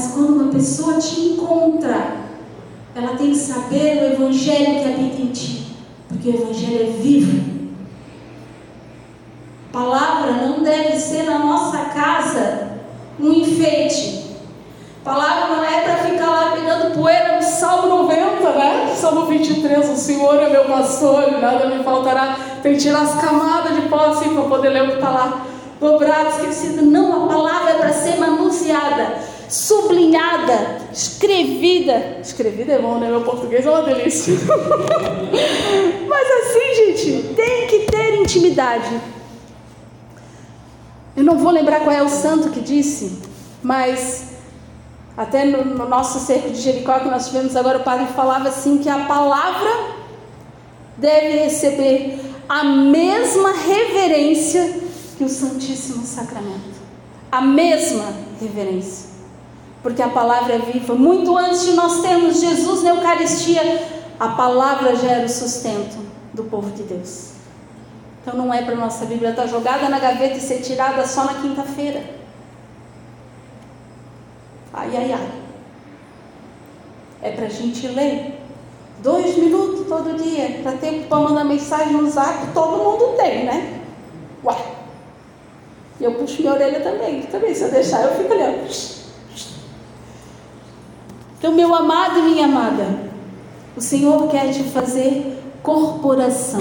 Mas 0.00 0.12
quando 0.12 0.30
uma 0.30 0.50
pessoa 0.50 0.98
te 0.98 1.20
encontra, 1.20 2.16
ela 2.94 3.18
tem 3.18 3.32
que 3.32 3.36
saber 3.36 3.98
o 3.98 4.14
Evangelho 4.14 4.80
que 4.80 4.88
habita 4.88 5.20
em 5.20 5.26
ti, 5.26 5.76
porque 6.08 6.30
o 6.30 6.34
Evangelho 6.36 6.88
é 6.88 7.02
vivo. 7.02 7.68
Palavra 9.70 10.32
não 10.32 10.62
deve 10.62 10.96
ser 10.96 11.24
na 11.24 11.40
nossa 11.40 11.76
casa 11.90 12.78
um 13.20 13.30
enfeite. 13.30 14.36
Palavra 15.04 15.54
não 15.54 15.62
é 15.62 15.82
para 15.82 15.96
ficar 15.96 16.30
lá 16.30 16.52
pegando 16.52 16.94
poeira 16.94 17.36
no 17.36 17.42
Salmo 17.42 17.88
90, 18.04 18.52
né? 18.52 18.94
Salmo 18.96 19.26
23, 19.26 19.86
o 19.86 19.96
Senhor 19.96 20.42
é 20.42 20.48
meu 20.48 20.64
pastor 20.64 21.30
nada 21.32 21.66
me 21.66 21.84
faltará. 21.84 22.38
Tem 22.62 22.72
que 22.72 22.80
tirar 22.80 23.02
as 23.02 23.20
camadas 23.20 23.76
de 23.76 23.82
pó 23.82 24.06
assim 24.06 24.32
para 24.32 24.44
poder 24.44 24.70
ler 24.70 24.84
o 24.84 24.88
que 24.92 24.94
está 24.94 25.10
lá 25.10 25.46
dobrado, 25.78 26.30
esquecido. 26.30 26.86
Não, 26.86 27.24
a 27.24 27.28
palavra 27.28 27.70
é 27.72 27.74
para 27.74 27.92
ser 27.92 28.18
manuseada, 28.18 29.28
sublinhada, 29.50 30.78
escrevida. 30.92 32.18
Escrevida 32.22 32.74
é 32.74 32.78
bom, 32.78 32.98
né? 32.98 33.08
Meu 33.08 33.22
português 33.22 33.66
é 33.66 33.70
uma 33.70 33.82
delícia. 33.82 34.34
Mas 36.08 36.28
assim, 36.30 36.94
gente, 36.94 37.34
tem 37.34 37.66
que 37.66 37.80
ter 37.90 38.14
intimidade. 38.16 39.00
Eu 41.16 41.24
não 41.24 41.36
vou 41.36 41.50
lembrar 41.50 41.80
qual 41.80 41.94
é 41.94 42.02
o 42.02 42.08
santo 42.08 42.50
que 42.50 42.60
disse, 42.60 43.18
mas 43.62 44.28
até 45.16 45.44
no, 45.44 45.64
no 45.64 45.88
nosso 45.88 46.20
cerco 46.20 46.50
de 46.50 46.60
Jericó 46.60 47.00
que 47.00 47.08
nós 47.08 47.26
tivemos 47.26 47.54
agora, 47.56 47.78
o 47.78 47.82
padre 47.82 48.06
falava 48.14 48.48
assim 48.48 48.78
que 48.78 48.88
a 48.88 49.04
palavra 49.04 49.70
deve 50.96 51.42
receber 51.42 52.20
a 52.48 52.64
mesma 52.64 53.52
reverência 53.52 54.80
que 55.18 55.24
o 55.24 55.28
Santíssimo 55.28 56.06
Sacramento. 56.06 56.80
A 57.30 57.40
mesma 57.40 58.14
reverência. 58.40 59.09
Porque 59.82 60.02
a 60.02 60.08
palavra 60.08 60.54
é 60.54 60.58
viva. 60.58 60.94
Muito 60.94 61.36
antes 61.36 61.64
de 61.64 61.72
nós 61.72 62.02
termos 62.02 62.40
Jesus 62.40 62.82
na 62.82 62.90
Eucaristia, 62.90 63.88
a 64.18 64.28
palavra 64.28 64.94
já 64.96 65.08
era 65.08 65.26
o 65.26 65.28
sustento 65.28 65.96
do 66.34 66.44
povo 66.44 66.70
de 66.70 66.82
Deus. 66.82 67.30
Então 68.20 68.34
não 68.34 68.52
é 68.52 68.62
para 68.62 68.74
nossa 68.74 69.06
Bíblia 69.06 69.30
estar 69.30 69.46
jogada 69.46 69.88
na 69.88 69.98
gaveta 69.98 70.36
e 70.36 70.40
ser 70.40 70.60
tirada 70.60 71.06
só 71.06 71.24
na 71.24 71.34
quinta-feira. 71.34 72.02
Ai, 74.72 74.94
ai, 74.94 75.12
ai. 75.12 75.28
É 77.22 77.30
para 77.32 77.46
a 77.46 77.50
gente 77.50 77.86
ler. 77.88 78.38
Dois 79.02 79.36
minutos 79.38 79.86
todo 79.88 80.22
dia. 80.22 80.60
Para 80.62 80.72
tempo 80.72 81.08
para 81.08 81.18
mandar 81.18 81.44
mensagem 81.44 81.94
no 81.94 82.10
zap, 82.10 82.46
todo 82.52 82.84
mundo 82.84 83.16
tem, 83.16 83.46
né? 83.46 83.80
Ué. 84.44 84.56
E 85.98 86.04
eu 86.04 86.14
puxo 86.14 86.42
minha 86.42 86.52
orelha 86.52 86.80
também. 86.80 87.22
Também, 87.22 87.54
se 87.54 87.62
eu 87.62 87.70
deixar, 87.70 88.02
eu 88.02 88.16
fico 88.16 88.32
olhando. 88.32 88.99
Então, 91.40 91.54
meu 91.54 91.74
amado 91.74 92.18
e 92.18 92.22
minha 92.22 92.44
amada, 92.44 92.98
o 93.74 93.80
Senhor 93.80 94.28
quer 94.28 94.52
te 94.52 94.62
fazer 94.62 95.42
corporação, 95.62 96.60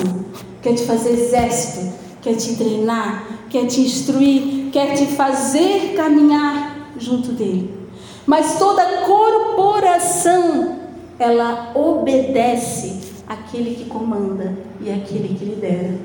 quer 0.61 0.73
te 0.73 0.85
fazer 0.85 1.09
exército, 1.09 1.93
quer 2.21 2.35
te 2.35 2.55
treinar, 2.55 3.25
quer 3.49 3.65
te 3.65 3.81
instruir, 3.81 4.71
quer 4.71 4.93
te 4.93 5.05
fazer 5.05 5.95
caminhar 5.97 6.91
junto 6.97 7.33
dele. 7.33 7.89
Mas 8.25 8.57
toda 8.57 9.03
corporação, 9.05 10.79
ela 11.19 11.73
obedece 11.75 13.01
àquele 13.27 13.75
que 13.75 13.83
comanda 13.83 14.57
e 14.79 14.89
àquele 14.89 15.37
que 15.37 15.43
lidera. 15.43 15.99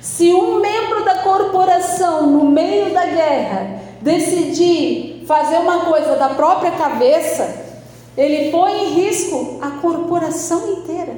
Se 0.00 0.32
um 0.32 0.60
membro 0.60 1.04
da 1.04 1.16
corporação, 1.16 2.26
no 2.26 2.46
meio 2.46 2.94
da 2.94 3.04
guerra, 3.04 3.82
decidir 4.00 5.17
fazer 5.28 5.58
uma 5.58 5.80
coisa 5.80 6.16
da 6.16 6.30
própria 6.30 6.70
cabeça, 6.70 7.66
ele 8.16 8.50
põe 8.50 8.84
em 8.84 8.88
risco 8.94 9.58
a 9.60 9.72
corporação 9.82 10.72
inteira. 10.72 11.14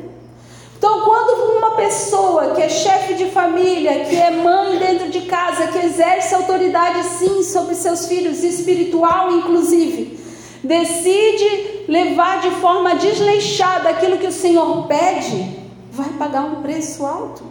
Então, 0.76 1.02
quando 1.02 1.56
uma 1.58 1.70
pessoa 1.76 2.54
que 2.54 2.62
é 2.62 2.68
chefe 2.68 3.14
de 3.14 3.26
família, 3.26 4.04
que 4.06 4.16
é 4.16 4.32
mãe 4.32 4.78
dentro 4.78 5.10
de 5.10 5.20
casa, 5.22 5.68
que 5.68 5.78
exerce 5.78 6.34
autoridade 6.34 7.04
sim 7.04 7.44
sobre 7.44 7.76
seus 7.76 8.06
filhos, 8.06 8.42
espiritual 8.42 9.30
inclusive, 9.30 10.18
decide 10.64 11.84
levar 11.86 12.40
de 12.40 12.50
forma 12.56 12.96
desleixada 12.96 13.90
aquilo 13.90 14.18
que 14.18 14.26
o 14.26 14.32
Senhor 14.32 14.86
pede, 14.88 15.56
vai 15.92 16.08
pagar 16.18 16.44
um 16.44 16.62
preço 16.62 17.06
alto. 17.06 17.49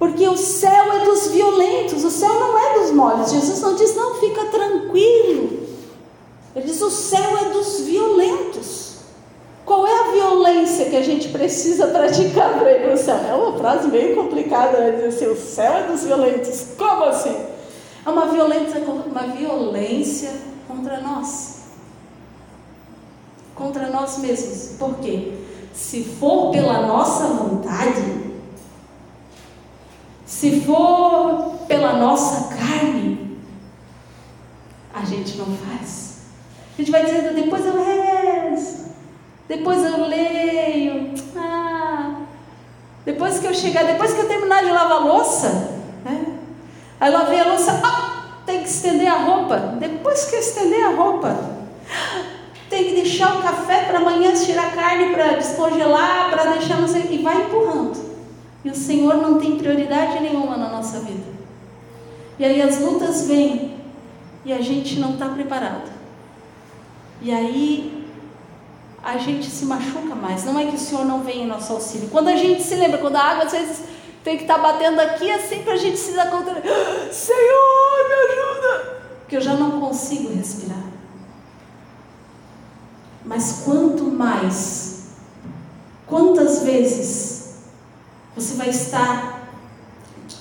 Porque 0.00 0.26
o 0.26 0.34
céu 0.34 0.94
é 0.94 1.04
dos 1.04 1.28
violentos, 1.28 2.02
o 2.04 2.10
céu 2.10 2.32
não 2.32 2.58
é 2.58 2.78
dos 2.78 2.90
moles. 2.90 3.30
Jesus 3.30 3.60
não 3.60 3.74
diz, 3.74 3.94
não, 3.94 4.14
fica 4.14 4.46
tranquilo. 4.46 5.60
Ele 6.56 6.64
diz, 6.64 6.80
o 6.80 6.90
céu 6.90 7.36
é 7.36 7.50
dos 7.50 7.80
violentos. 7.80 8.94
Qual 9.66 9.86
é 9.86 9.92
a 9.92 10.10
violência 10.12 10.86
que 10.86 10.96
a 10.96 11.02
gente 11.02 11.28
precisa 11.28 11.88
praticar 11.88 12.58
para 12.58 12.72
ir 12.72 12.82
para 12.82 12.94
o 12.94 12.96
céu? 12.96 13.14
É 13.28 13.34
uma 13.34 13.58
frase 13.58 13.88
meio 13.88 14.16
complicada, 14.16 14.78
né? 14.78 14.92
dizer 14.92 15.08
assim, 15.08 15.26
o 15.26 15.36
céu 15.36 15.72
é 15.74 15.82
dos 15.82 16.02
violentos. 16.02 16.68
Como 16.78 17.04
assim? 17.04 17.36
É 18.04 18.08
uma 18.08 18.24
violência, 18.24 18.80
uma 18.80 19.26
violência 19.26 20.32
contra 20.66 20.98
nós. 21.02 21.58
Contra 23.54 23.90
nós 23.90 24.16
mesmos. 24.16 24.78
Por 24.78 24.94
quê? 24.94 25.34
Se 25.74 26.04
for 26.04 26.50
pela 26.52 26.86
nossa 26.86 27.26
vontade, 27.26 28.29
se 30.30 30.60
for 30.60 31.56
pela 31.66 31.94
nossa 31.94 32.54
carne, 32.54 33.36
a 34.94 35.04
gente 35.04 35.36
não 35.36 35.46
faz. 35.46 36.20
A 36.72 36.80
gente 36.80 36.92
vai 36.92 37.04
dizendo, 37.04 37.34
depois 37.34 37.66
eu 37.66 37.74
rezo, 37.84 38.92
depois 39.48 39.84
eu 39.84 40.06
leio. 40.06 41.12
Ah, 41.36 42.20
depois 43.04 43.40
que 43.40 43.46
eu 43.48 43.52
chegar, 43.52 43.84
depois 43.84 44.12
que 44.12 44.20
eu 44.20 44.28
terminar 44.28 44.62
de 44.62 44.70
lavar 44.70 44.98
a 44.98 45.04
louça, 45.04 45.48
né? 46.04 46.24
Aí 47.00 47.10
lavei 47.10 47.40
a 47.40 47.48
louça, 47.48 47.80
ah, 47.84 48.42
tem 48.46 48.62
que 48.62 48.68
estender 48.68 49.08
a 49.08 49.18
roupa. 49.18 49.58
Depois 49.80 50.26
que 50.26 50.36
eu 50.36 50.40
estender 50.40 50.86
a 50.86 50.90
roupa, 50.90 51.36
tem 52.70 52.84
que 52.84 52.94
deixar 52.94 53.36
o 53.36 53.42
café 53.42 53.82
para 53.82 53.98
amanhã 53.98 54.32
tirar 54.32 54.68
a 54.68 54.70
carne 54.70 55.12
para 55.12 55.32
descongelar, 55.32 56.30
para 56.30 56.52
deixar 56.52 56.80
não 56.80 56.86
sei 56.86 57.08
e 57.10 57.18
vai 57.18 57.42
empurrando. 57.42 58.09
E 58.64 58.70
o 58.70 58.74
Senhor 58.74 59.16
não 59.16 59.38
tem 59.38 59.56
prioridade 59.56 60.20
nenhuma 60.20 60.56
na 60.56 60.68
nossa 60.68 61.00
vida. 61.00 61.30
E 62.38 62.44
aí 62.44 62.60
as 62.60 62.78
lutas 62.80 63.26
vêm 63.26 63.76
e 64.44 64.52
a 64.52 64.60
gente 64.60 64.98
não 64.98 65.14
está 65.14 65.28
preparado. 65.28 65.90
E 67.22 67.30
aí 67.30 68.06
a 69.02 69.16
gente 69.16 69.50
se 69.50 69.64
machuca 69.64 70.14
mais. 70.14 70.44
Não 70.44 70.58
é 70.58 70.66
que 70.66 70.76
o 70.76 70.78
Senhor 70.78 71.04
não 71.04 71.22
vem 71.22 71.42
em 71.42 71.46
nosso 71.46 71.72
auxílio. 71.72 72.08
Quando 72.08 72.28
a 72.28 72.36
gente 72.36 72.62
se 72.62 72.74
lembra, 72.74 72.98
quando 72.98 73.16
a 73.16 73.22
água 73.22 73.44
às 73.44 73.52
vezes 73.52 73.82
tem 74.22 74.36
que 74.36 74.44
estar 74.44 74.56
tá 74.56 74.62
batendo 74.62 75.00
aqui, 75.00 75.30
assim 75.30 75.62
para 75.62 75.74
a 75.74 75.78
gente 75.78 75.98
se 75.98 76.12
dar 76.12 76.30
conta: 76.30 76.54
Senhor, 77.10 78.08
me 78.08 78.14
ajuda! 78.14 79.00
Porque 79.20 79.36
eu 79.36 79.40
já 79.40 79.54
não 79.54 79.80
consigo 79.80 80.34
respirar. 80.34 80.84
Mas 83.24 83.62
quanto 83.64 84.04
mais, 84.04 85.04
quantas 86.06 86.62
vezes 86.62 87.29
você 88.40 88.54
vai 88.54 88.70
estar, 88.70 89.48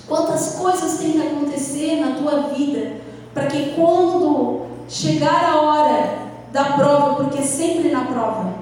quantas 0.07 0.55
coisas 0.55 0.99
tem 0.99 1.11
que 1.13 1.27
acontecer 1.27 1.97
na 1.97 2.15
tua 2.15 2.49
vida 2.53 3.01
para 3.33 3.47
que 3.47 3.73
quando 3.75 4.67
chegar 4.87 5.43
a 5.43 5.61
hora 5.61 6.29
da 6.51 6.63
prova, 6.73 7.15
porque 7.15 7.39
é 7.39 7.43
sempre 7.43 7.91
na 7.91 8.05
prova. 8.05 8.53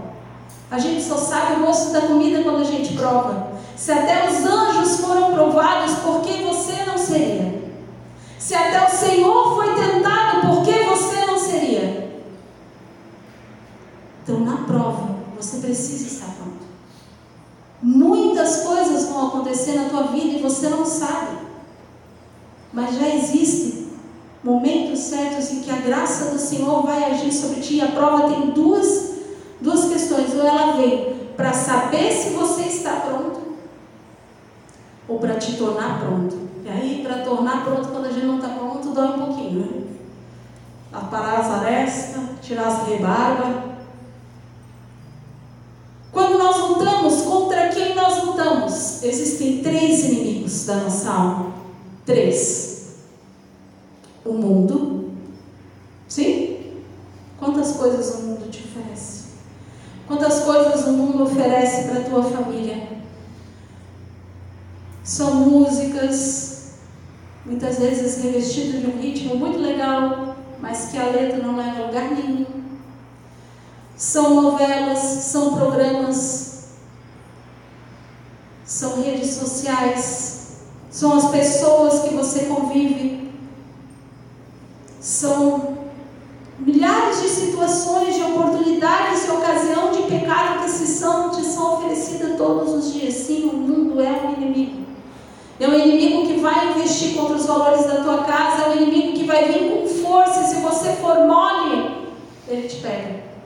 A 0.70 0.80
gente 0.80 1.02
só 1.04 1.16
sabe 1.16 1.62
o 1.62 1.66
gosto 1.66 1.94
da 1.94 2.02
comida 2.02 2.44
quando 2.44 2.62
a 2.62 2.66
gente 2.66 2.94
prova. 2.94 3.52
Se 3.76 3.92
até 3.92 4.28
os 4.28 4.44
anjos 4.44 5.00
foram 5.00 5.32
provados, 5.32 5.96
por 6.00 6.22
que 6.22 6.44
você 6.44 6.84
não 6.86 6.98
seria? 6.98 7.64
Se 8.38 8.56
até 8.56 8.86
o 8.86 8.90
Senhor 8.90 9.56
foi 9.56 9.76
tentado, 9.76 10.48
por 10.48 10.64
que 10.64 10.84
você 10.84 11.26
não 11.26 11.38
seria? 11.38 12.12
Então, 14.24 14.40
na 14.40 14.58
prova, 14.58 15.16
você 15.40 15.58
precisa 15.58 16.08
estar 16.08 16.26
pronto. 16.26 16.58
das 18.38 18.64
coisas 18.64 19.10
vão 19.10 19.28
acontecer 19.28 19.74
na 19.74 19.90
tua 19.90 20.04
vida 20.04 20.38
e 20.38 20.42
você 20.68 20.70
não 20.70 20.86
sabe. 20.86 21.38
Mas 22.74 22.96
já 22.96 23.08
existem 23.08 23.88
momentos 24.44 25.00
certos 25.00 25.52
em 25.52 25.62
que 25.62 25.72
a 25.72 25.78
graça 25.78 26.32
do 26.32 26.40
Senhor 26.40 26.84
vai 26.84 27.12
agir 27.12 27.32
sobre 27.32 27.62
ti. 27.62 27.82
A 27.82 27.88
prova 27.88 28.30
tem 28.30 28.52
duas, 28.52 29.16
duas 29.62 29.86
questões. 29.86 30.34
Ou 30.34 30.46
ela 30.46 30.74
vem 30.74 31.16
para 31.36 31.54
saber 31.54 32.12
se 32.12 32.32
você 32.32 32.64
está 32.64 32.98
pronto, 32.98 33.42
ou 35.08 35.20
para 35.20 35.36
te 35.36 35.56
tornar 35.56 36.00
pronto. 36.00 36.36
E 36.66 36.70
aí, 36.70 37.02
para 37.02 37.24
tornar 37.24 37.64
pronto, 37.64 37.88
quando 37.88 38.06
a 38.08 38.12
gente 38.12 38.26
não 38.26 38.38
está 38.38 38.50
pronto, 38.50 38.90
dói 38.90 39.08
um 39.08 39.26
pouquinho, 39.26 39.60
né? 39.60 39.84
Aparar 40.92 41.40
as 41.40 41.48
arestas, 41.48 42.24
tirar 42.42 42.68
as 42.68 42.88
rebarbas. 42.88 43.68
Quando 46.12 46.38
nós 46.38 46.58
lutamos, 46.58 47.22
contra 47.22 47.70
quem 47.70 47.96
Existem 49.04 49.62
três 49.62 50.06
inimigos 50.06 50.66
da 50.66 50.76
nossa 50.78 51.10
alma. 51.10 51.54
Três. 52.06 52.96
O 54.26 54.34
mundo. 54.34 55.12
Sim? 56.08 56.58
Quantas 57.40 57.74
coisas 57.74 58.16
o 58.16 58.24
mundo 58.24 58.50
te 58.50 58.64
oferece? 58.64 59.24
Quantas 60.08 60.40
coisas 60.40 60.88
o 60.88 60.92
mundo 60.94 61.24
oferece 61.24 61.90
para 61.90 62.00
a 62.00 62.04
tua 62.04 62.24
família? 62.24 62.88
São 65.04 65.36
músicas, 65.36 66.74
muitas 67.46 67.80
vezes 67.80 68.24
revestidas 68.24 68.82
de 68.82 68.88
um 68.88 69.00
ritmo 69.00 69.36
muito 69.36 69.60
legal, 69.60 70.36
mas 70.60 70.90
que 70.90 70.98
a 70.98 71.06
letra 71.06 71.38
não 71.38 71.56
leva 71.56 71.84
a 71.84 71.86
lugar 71.88 72.12
nenhum 72.12 72.58
são 73.98 74.42
novelas, 74.42 75.00
são 75.00 75.56
programas, 75.56 76.47
são 78.78 79.02
redes 79.02 79.32
sociais, 79.32 80.58
são 80.92 81.18
as 81.18 81.32
pessoas 81.32 82.02
que 82.02 82.14
você 82.14 82.42
convive, 82.46 83.32
são 85.02 85.80
milhares 86.60 87.24
de 87.24 87.28
situações, 87.28 88.14
de 88.14 88.22
oportunidades 88.22 89.26
e 89.26 89.32
ocasião 89.32 89.90
de 89.90 90.04
pecado 90.04 90.64
que 90.64 90.70
se 90.70 90.86
são, 90.86 91.32
te 91.32 91.44
são 91.44 91.80
oferecidas 91.80 92.38
todos 92.38 92.72
os 92.72 92.94
dias. 92.94 93.16
Sim, 93.16 93.50
o 93.52 93.58
mundo 93.58 94.00
é 94.00 94.12
um 94.12 94.34
inimigo. 94.34 94.86
É 95.60 95.68
um 95.68 95.74
inimigo 95.74 96.28
que 96.28 96.40
vai 96.40 96.74
investir 96.74 97.16
contra 97.16 97.36
os 97.36 97.48
valores 97.48 97.84
da 97.84 98.04
tua 98.04 98.26
casa, 98.26 98.62
é 98.62 98.70
um 98.70 98.76
inimigo 98.84 99.18
que 99.18 99.24
vai 99.24 99.52
vir 99.52 99.72
com 99.72 99.88
força. 99.88 100.44
Se 100.44 100.62
você 100.62 100.92
for 100.98 101.26
mole, 101.26 102.14
ele 102.48 102.68
te 102.68 102.76
pega 102.76 103.37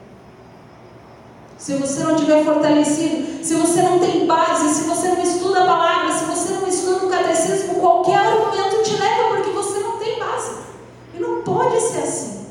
se 1.62 1.74
você 1.74 2.02
não 2.02 2.16
tiver 2.16 2.44
fortalecido, 2.44 3.44
se 3.44 3.54
você 3.54 3.82
não 3.82 4.00
tem 4.00 4.26
base, 4.26 4.74
se 4.74 4.82
você 4.82 5.06
não 5.10 5.22
estuda 5.22 5.62
a 5.62 5.66
palavra, 5.66 6.12
se 6.12 6.24
você 6.24 6.54
não 6.54 6.66
estuda 6.66 7.06
o 7.06 7.08
catecismo, 7.08 7.76
qualquer 7.76 8.16
argumento 8.16 8.82
te 8.82 8.96
leva 8.96 9.28
porque 9.28 9.50
você 9.50 9.78
não 9.78 9.96
tem 9.96 10.18
base. 10.18 10.56
E 11.14 11.20
não 11.20 11.42
pode 11.42 11.80
ser 11.80 11.98
assim. 11.98 12.46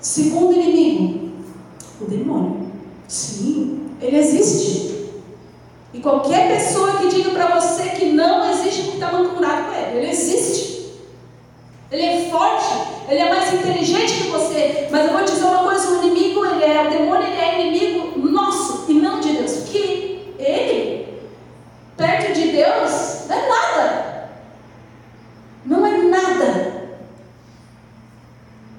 Segundo 0.00 0.54
inimigo, 0.54 1.32
o 2.00 2.06
demônio. 2.06 2.72
Sim, 3.06 3.90
ele 4.00 4.16
existe. 4.16 5.10
E 5.92 6.00
qualquer 6.00 6.56
pessoa 6.56 6.96
que 6.96 7.08
diga 7.08 7.32
para 7.32 7.60
você 7.60 7.90
que 7.90 8.12
não 8.12 8.50
existe, 8.50 8.86
não 8.86 8.94
está 8.94 9.12
mancomunado 9.12 9.64
com 9.66 9.74
ele. 9.74 9.98
Ele 9.98 10.10
existe. 10.10 10.72
Ele 11.92 12.02
é 12.02 12.30
forte, 12.30 12.72
ele 13.06 13.20
é 13.20 13.28
mais 13.28 13.52
inteligente 13.52 14.22
que 14.22 14.30
você. 14.30 14.88
Mas 14.90 15.04
eu 15.04 15.12
vou 15.12 15.24
te 15.26 15.32
dizer 15.32 15.44
uma 15.44 15.64
coisa: 15.64 15.90
o 15.90 16.02
inimigo, 16.02 16.42
ele 16.46 16.64
é, 16.64 16.86
o 16.86 16.90
demônio, 16.90 17.26
ele 17.26 17.36
é 17.36 17.60
inimigo 17.60 18.18
nosso 18.18 18.86
e 18.88 18.94
não 18.94 19.20
de 19.20 19.34
Deus. 19.34 19.68
Que 19.68 20.34
ele, 20.38 21.18
perto 21.94 22.32
de 22.32 22.48
Deus, 22.48 23.26
não 23.28 23.36
é 23.36 23.48
nada. 23.48 24.30
Não 25.66 25.86
é 25.86 25.98
nada. 25.98 26.82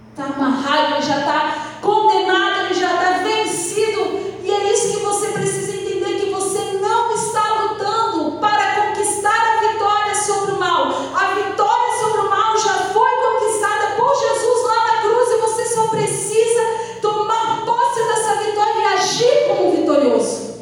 Está 0.09 0.25
amarrado, 0.25 0.95
ele 0.95 1.01
já 1.03 1.19
está 1.19 1.77
condenado, 1.83 2.65
ele 2.65 2.73
já 2.73 2.93
está 2.93 3.23
vencido. 3.23 4.33
E 4.43 4.51
é 4.51 4.73
isso 4.73 4.97
que 4.97 5.05
você 5.05 5.27
precisa 5.27 5.75
entender: 5.75 6.19
que 6.19 6.31
você 6.31 6.79
não 6.81 7.13
está 7.13 7.61
lutando 7.61 8.39
para 8.39 8.87
conquistar 8.87 9.29
a 9.29 9.67
vitória 9.67 10.15
sobre 10.15 10.53
o 10.53 10.59
mal. 10.59 10.87
A 10.87 11.35
vitória 11.35 11.83
sobre 11.99 12.21
o 12.21 12.29
mal 12.29 12.57
já 12.57 12.73
foi 12.73 13.11
conquistada 13.23 13.95
por 13.95 14.13
Jesus 14.15 14.63
lá 14.67 14.87
na 14.87 15.01
cruz 15.01 15.29
e 15.29 15.41
você 15.41 15.65
só 15.65 15.87
precisa 15.87 16.61
tomar 17.01 17.65
posse 17.65 18.03
dessa 18.03 18.35
vitória 18.43 18.81
e 18.81 18.85
agir 18.85 19.47
como 19.47 19.71
vitorioso. 19.71 20.53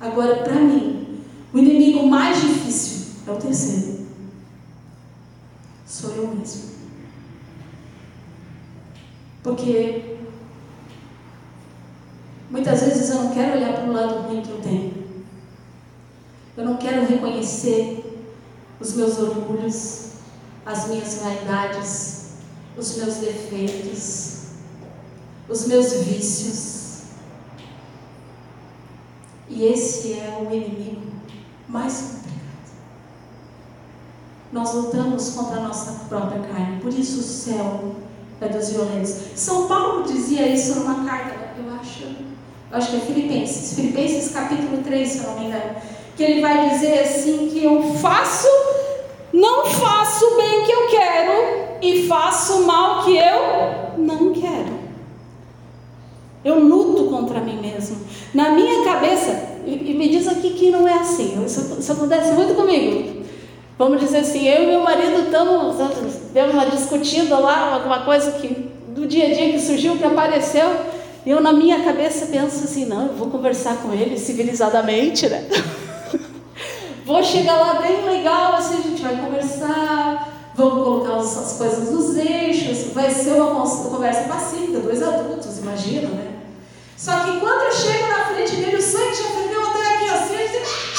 Agora, 0.00 0.36
para 0.36 0.54
mim, 0.54 1.22
o 1.52 1.58
inimigo 1.58 2.06
mais 2.06 2.40
difícil 2.40 3.06
é 3.26 3.30
o 3.30 3.36
terceiro. 3.36 4.06
Sou 5.86 6.10
eu 6.14 6.28
mesmo. 6.28 6.68
Porque 9.42 10.16
muitas 12.50 12.82
vezes 12.82 13.10
eu 13.10 13.22
não 13.22 13.34
quero 13.34 13.56
olhar 13.56 13.72
para 13.72 13.84
o 13.84 13.92
lado 13.92 14.28
ruim 14.28 14.42
que 14.42 14.50
eu 14.50 14.60
tenho. 14.60 14.98
Eu 16.56 16.64
não 16.64 16.76
quero 16.76 17.06
reconhecer 17.06 18.04
os 18.80 18.94
meus 18.94 19.18
orgulhos, 19.18 20.08
as 20.64 20.88
minhas 20.88 21.18
vaidades, 21.22 22.26
os 22.76 22.96
meus 22.96 23.14
defeitos, 23.16 24.38
os 25.48 25.66
meus 25.66 25.92
vícios. 26.04 26.78
E 29.48 29.64
esse 29.64 30.12
é 30.12 30.38
o 30.40 30.54
inimigo 30.54 31.10
mais 31.68 31.94
complicado. 31.94 32.28
Nós 34.52 34.74
lutamos 34.74 35.30
contra 35.30 35.56
a 35.56 35.62
nossa 35.62 36.04
própria 36.08 36.40
carne, 36.42 36.80
por 36.80 36.92
isso 36.92 37.20
o 37.20 37.22
céu 37.22 37.96
é 38.40 38.48
dos 38.48 38.70
violentos. 38.70 39.14
São 39.34 39.66
Paulo 39.66 40.04
dizia 40.04 40.46
isso 40.46 40.76
numa 40.76 41.04
carta, 41.04 41.34
eu 41.58 41.74
acho, 41.74 42.04
eu 42.04 42.76
acho 42.76 42.90
que 42.90 42.96
é 42.96 43.00
Filipenses, 43.00 43.74
Filipenses 43.74 44.32
capítulo 44.32 44.82
3, 44.82 45.08
se 45.08 45.18
eu 45.18 45.24
não 45.24 45.40
me 45.40 45.46
engano, 45.46 45.76
que 46.18 46.24
ele 46.24 46.40
vai 46.40 46.68
dizer 46.68 46.98
assim 46.98 47.48
que 47.48 47.62
eu 47.62 47.80
faço, 47.94 48.48
não 49.32 49.64
faço 49.66 50.24
o 50.26 50.36
bem 50.36 50.64
que 50.64 50.72
eu 50.72 50.88
quero 50.88 51.78
e 51.80 52.08
faço 52.08 52.54
o 52.54 52.66
mal 52.66 53.04
que 53.04 53.16
eu 53.16 53.96
não 53.96 54.32
quero. 54.32 54.76
Eu 56.44 56.58
luto 56.58 57.04
contra 57.04 57.38
mim 57.38 57.60
mesmo. 57.60 57.98
Na 58.34 58.50
minha 58.50 58.82
cabeça, 58.82 59.60
e, 59.64 59.94
me 59.94 60.08
diz 60.08 60.26
aqui 60.26 60.50
que 60.50 60.72
não 60.72 60.88
é 60.88 60.94
assim, 60.94 61.40
isso, 61.46 61.76
isso 61.78 61.92
acontece 61.92 62.32
muito 62.32 62.56
comigo. 62.56 63.22
Vamos 63.78 64.00
dizer 64.00 64.18
assim, 64.18 64.44
eu 64.48 64.64
e 64.64 64.66
meu 64.66 64.80
marido 64.80 65.26
estamos, 65.26 65.76
deu 66.34 66.50
uma 66.50 66.66
discutida 66.66 67.38
lá, 67.38 67.74
alguma 67.74 68.00
coisa 68.00 68.32
que 68.32 68.68
do 68.88 69.06
dia 69.06 69.26
a 69.26 69.32
dia 69.32 69.52
que 69.52 69.60
surgiu, 69.60 69.96
que 69.96 70.04
apareceu, 70.04 70.68
e 71.24 71.30
eu 71.30 71.40
na 71.40 71.52
minha 71.52 71.84
cabeça 71.84 72.26
penso 72.26 72.64
assim, 72.64 72.86
não, 72.86 73.06
eu 73.06 73.12
vou 73.12 73.30
conversar 73.30 73.76
com 73.76 73.92
ele 73.92 74.18
civilizadamente, 74.18 75.28
né? 75.28 75.46
vou 77.08 77.24
chegar 77.24 77.56
lá 77.56 77.80
bem 77.80 78.04
legal, 78.04 78.54
assim, 78.56 78.80
a 78.80 78.82
gente 78.82 79.00
vai 79.00 79.16
conversar, 79.16 80.28
vamos 80.54 80.84
colocar 80.84 81.16
as 81.16 81.54
coisas 81.56 81.90
nos 81.90 82.14
eixos, 82.14 82.92
vai 82.92 83.10
ser 83.10 83.40
uma 83.40 83.66
conversa 83.66 84.24
pacífica, 84.24 84.80
dois 84.80 85.02
adultos, 85.02 85.56
imagina, 85.56 86.10
né? 86.10 86.34
Só 86.98 87.12
que 87.20 87.40
quando 87.40 87.62
eu 87.62 87.72
chego 87.72 88.08
na 88.08 88.26
frente 88.26 88.56
dele, 88.56 88.76
o 88.76 88.82
sangue 88.82 89.14
já 89.14 89.24
ferveu 89.24 89.62
até 89.70 89.94
aqui 89.94 90.10
assim, 90.10 90.97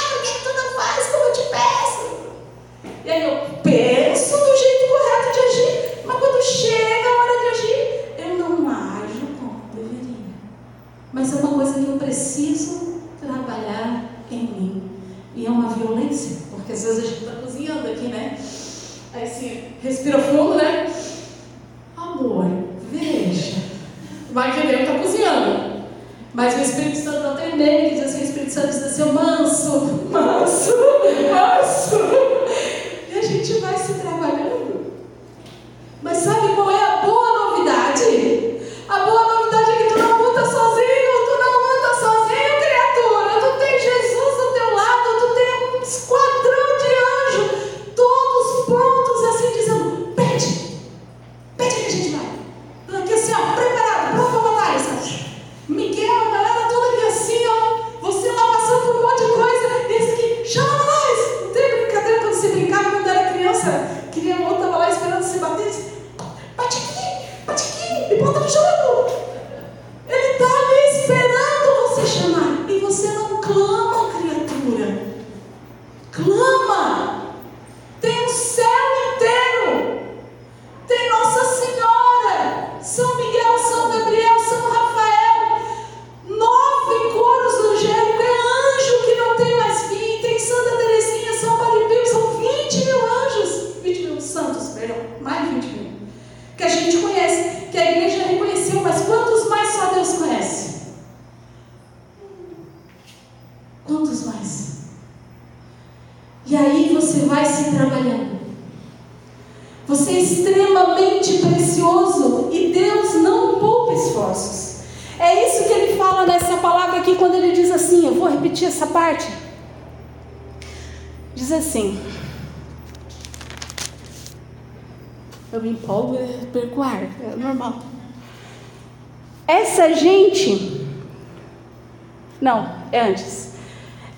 clã 73.50 73.79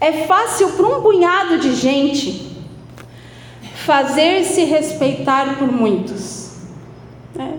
É 0.01 0.25
fácil 0.25 0.71
para 0.71 0.87
um 0.87 1.01
punhado 1.03 1.59
de 1.59 1.75
gente 1.75 2.51
fazer-se 3.85 4.63
respeitar 4.63 5.59
por 5.59 5.71
muitos. 5.71 6.53
É. 7.37 7.53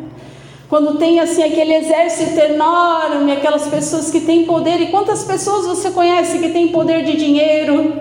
Quando 0.69 0.99
tem 0.99 1.21
assim 1.21 1.45
aquele 1.45 1.73
exército 1.73 2.37
enorme, 2.41 3.31
aquelas 3.31 3.69
pessoas 3.69 4.11
que 4.11 4.23
têm 4.23 4.45
poder, 4.45 4.81
e 4.81 4.91
quantas 4.91 5.23
pessoas 5.23 5.67
você 5.67 5.93
conhece 5.93 6.41
que 6.41 6.49
têm 6.49 6.69
poder 6.69 7.05
de 7.05 7.17
dinheiro, 7.17 8.01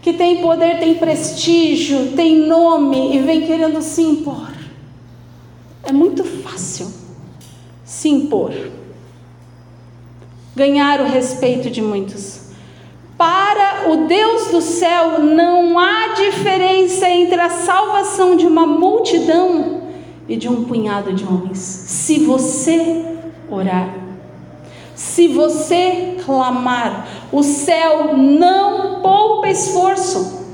que 0.00 0.14
tem 0.14 0.40
poder, 0.40 0.78
tem 0.78 0.94
prestígio, 0.94 2.12
tem 2.16 2.34
nome 2.34 3.14
e 3.14 3.18
vem 3.18 3.42
querendo 3.46 3.82
se 3.82 4.00
impor? 4.00 4.52
É 5.82 5.92
muito 5.92 6.24
fácil 6.24 6.90
se 7.84 8.08
impor, 8.08 8.54
ganhar 10.54 11.02
o 11.02 11.04
respeito 11.04 11.68
de 11.68 11.82
muitos. 11.82 12.45
Para 13.16 13.88
o 13.90 14.06
Deus 14.06 14.48
do 14.48 14.60
céu 14.60 15.20
não 15.20 15.78
há 15.78 16.08
diferença 16.08 17.08
entre 17.08 17.40
a 17.40 17.48
salvação 17.48 18.36
de 18.36 18.46
uma 18.46 18.66
multidão 18.66 19.82
e 20.28 20.36
de 20.36 20.50
um 20.50 20.64
punhado 20.64 21.14
de 21.14 21.24
homens. 21.24 21.58
Se 21.58 22.18
você 22.18 23.16
orar, 23.50 23.88
se 24.94 25.28
você 25.28 26.18
clamar, 26.26 27.08
o 27.32 27.42
céu 27.42 28.14
não 28.18 29.00
poupa 29.00 29.48
esforço. 29.48 30.44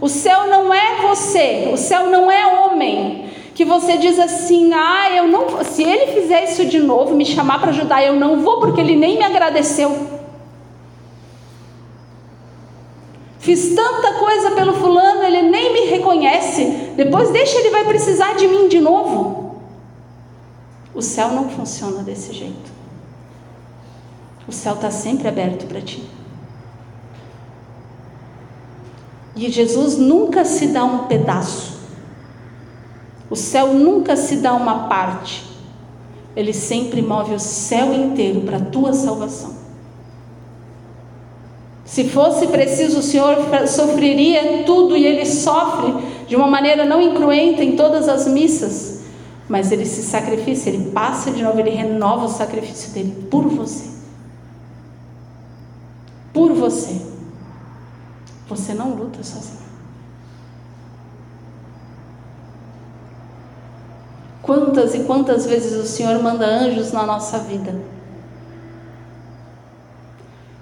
O 0.00 0.08
céu 0.08 0.46
não 0.46 0.72
é 0.72 1.02
você, 1.08 1.68
o 1.72 1.76
céu 1.76 2.08
não 2.08 2.30
é 2.30 2.46
homem 2.46 3.24
que 3.56 3.64
você 3.64 3.98
diz 3.98 4.20
assim: 4.20 4.72
"Ah, 4.72 5.16
eu 5.16 5.26
não, 5.26 5.64
se 5.64 5.82
ele 5.82 6.12
fizer 6.12 6.44
isso 6.44 6.64
de 6.64 6.78
novo, 6.78 7.16
me 7.16 7.26
chamar 7.26 7.58
para 7.58 7.70
ajudar, 7.70 8.04
eu 8.04 8.14
não 8.14 8.40
vou 8.40 8.60
porque 8.60 8.80
ele 8.80 8.94
nem 8.94 9.18
me 9.18 9.24
agradeceu". 9.24 10.17
Fiz 13.38 13.74
tanta 13.74 14.14
coisa 14.14 14.50
pelo 14.50 14.74
fulano, 14.74 15.22
ele 15.22 15.42
nem 15.42 15.72
me 15.72 15.80
reconhece. 15.90 16.64
Depois 16.96 17.30
deixa 17.30 17.58
ele 17.58 17.70
vai 17.70 17.84
precisar 17.84 18.34
de 18.34 18.46
mim 18.48 18.68
de 18.68 18.80
novo. 18.80 19.60
O 20.94 21.00
céu 21.00 21.30
não 21.30 21.48
funciona 21.48 22.02
desse 22.02 22.32
jeito. 22.32 22.72
O 24.48 24.52
céu 24.52 24.74
está 24.74 24.90
sempre 24.90 25.28
aberto 25.28 25.66
para 25.66 25.80
ti. 25.80 26.02
E 29.36 29.48
Jesus 29.50 29.96
nunca 29.96 30.44
se 30.44 30.68
dá 30.68 30.84
um 30.84 31.06
pedaço. 31.06 31.78
O 33.30 33.36
céu 33.36 33.72
nunca 33.72 34.16
se 34.16 34.38
dá 34.38 34.54
uma 34.54 34.88
parte. 34.88 35.44
Ele 36.34 36.52
sempre 36.52 37.00
move 37.02 37.34
o 37.34 37.38
céu 37.38 37.92
inteiro 37.92 38.40
para 38.40 38.56
a 38.56 38.64
tua 38.64 38.92
salvação. 38.92 39.57
Se 41.88 42.04
fosse 42.10 42.46
preciso, 42.48 42.98
o 42.98 43.02
Senhor 43.02 43.38
sofreria 43.66 44.62
tudo 44.64 44.94
e 44.94 45.06
ele 45.06 45.24
sofre 45.24 45.94
de 46.28 46.36
uma 46.36 46.46
maneira 46.46 46.84
não 46.84 47.00
incruenta 47.00 47.64
em 47.64 47.76
todas 47.76 48.10
as 48.10 48.28
missas. 48.28 49.00
Mas 49.48 49.72
ele 49.72 49.86
se 49.86 50.02
sacrifica, 50.02 50.68
ele 50.68 50.90
passa 50.90 51.30
de 51.30 51.42
novo, 51.42 51.58
ele 51.58 51.70
renova 51.70 52.26
o 52.26 52.28
sacrifício 52.28 52.92
dele 52.92 53.26
por 53.30 53.48
você. 53.48 53.88
Por 56.30 56.52
você. 56.52 57.00
Você 58.50 58.74
não 58.74 58.90
luta 58.90 59.24
sozinho. 59.24 59.66
Quantas 64.42 64.94
e 64.94 65.00
quantas 65.00 65.46
vezes 65.46 65.72
o 65.72 65.86
Senhor 65.86 66.22
manda 66.22 66.46
anjos 66.46 66.92
na 66.92 67.06
nossa 67.06 67.38
vida? 67.38 67.97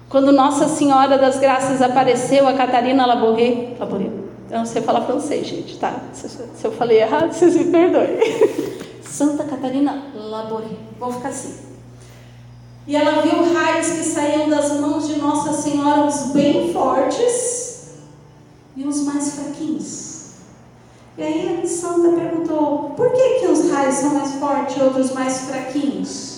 Quando 0.09 0.31
Nossa 0.31 0.67
Senhora 0.67 1.17
das 1.17 1.37
Graças 1.37 1.81
apareceu, 1.81 2.47
a 2.47 2.53
Catarina 2.53 3.05
Laboré, 3.05 3.75
Laboré 3.79 4.27
eu 4.49 4.59
não 4.59 4.65
sei 4.65 4.81
falar 4.81 5.01
francês, 5.01 5.45
gente, 5.45 5.77
tá? 5.77 5.93
Se, 6.13 6.29
se 6.29 6.63
eu 6.63 6.71
falei 6.71 7.01
errado, 7.01 7.31
vocês 7.33 7.55
me 7.55 7.65
perdoem. 7.65 8.17
Santa 9.01 9.43
Catarina 9.43 10.03
Laboré, 10.15 10.67
vou 10.97 11.11
ficar 11.11 11.29
assim. 11.29 11.67
E 12.87 12.95
ela 12.95 13.21
viu 13.21 13.53
raios 13.53 13.87
que 13.87 14.03
saíam 14.03 14.49
das 14.49 14.79
mãos 14.79 15.07
de 15.07 15.19
Nossa 15.19 15.51
Senhora, 15.51 16.03
uns 16.03 16.31
bem 16.31 16.71
fortes 16.71 17.95
e 18.77 18.87
uns 18.87 19.03
mais 19.03 19.35
fraquinhos. 19.35 20.17
E 21.17 21.23
aí 21.23 21.61
a 21.61 21.67
santa 21.67 22.15
perguntou: 22.15 22.91
por 22.95 23.11
que, 23.11 23.39
que 23.39 23.47
os 23.47 23.69
raios 23.69 23.95
são 23.95 24.13
mais 24.13 24.35
fortes 24.35 24.77
e 24.77 24.81
outros 24.81 25.11
mais 25.11 25.41
fraquinhos? 25.41 26.36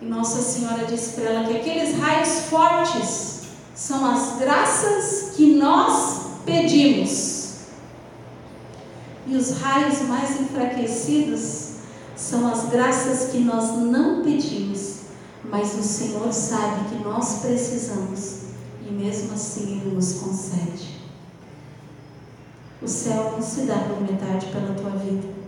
E 0.00 0.06
Nossa 0.06 0.40
Senhora 0.40 0.86
disse 0.86 1.20
para 1.20 1.30
ela 1.30 1.46
que 1.46 1.56
aqueles 1.56 1.98
raios 1.98 2.46
fortes 2.46 3.40
são 3.74 4.04
as 4.10 4.38
graças 4.38 5.34
que 5.36 5.54
nós 5.56 6.20
pedimos. 6.44 7.40
E 9.26 9.36
os 9.36 9.58
raios 9.60 10.00
mais 10.02 10.40
enfraquecidos 10.40 11.70
são 12.16 12.50
as 12.50 12.68
graças 12.70 13.30
que 13.30 13.38
nós 13.38 13.70
não 13.76 14.22
pedimos, 14.22 15.00
mas 15.44 15.74
o 15.74 15.82
Senhor 15.82 16.32
sabe 16.32 16.88
que 16.88 17.04
nós 17.04 17.40
precisamos 17.40 18.40
e 18.86 18.92
mesmo 18.92 19.34
assim 19.34 19.80
Ele 19.80 19.94
nos 19.94 20.14
concede. 20.14 21.00
O 22.82 22.88
céu 22.88 23.32
não 23.32 23.42
se 23.42 23.62
dá 23.62 23.76
por 23.76 24.00
metade 24.00 24.46
pela 24.46 24.74
tua 24.74 24.90
vida. 24.90 25.39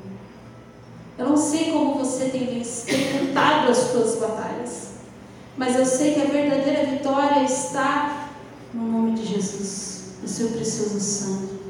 Eu 1.23 1.29
não 1.29 1.37
sei 1.37 1.71
como 1.71 1.95
você 1.95 2.25
tem, 2.27 2.59
lutado 3.21 3.71
as 3.71 3.77
suas 3.77 4.17
batalhas, 4.17 4.89
mas 5.57 5.77
eu 5.77 5.87
sei 5.87 6.15
que 6.15 6.21
a 6.21 6.25
verdadeira 6.25 6.85
vitória 6.85 7.45
está 7.45 8.29
no 8.75 8.83
nome 8.91 9.13
de 9.13 9.27
Jesus, 9.27 10.15
no 10.21 10.27
seu 10.27 10.49
precioso 10.49 10.99
sangue. 10.99 11.61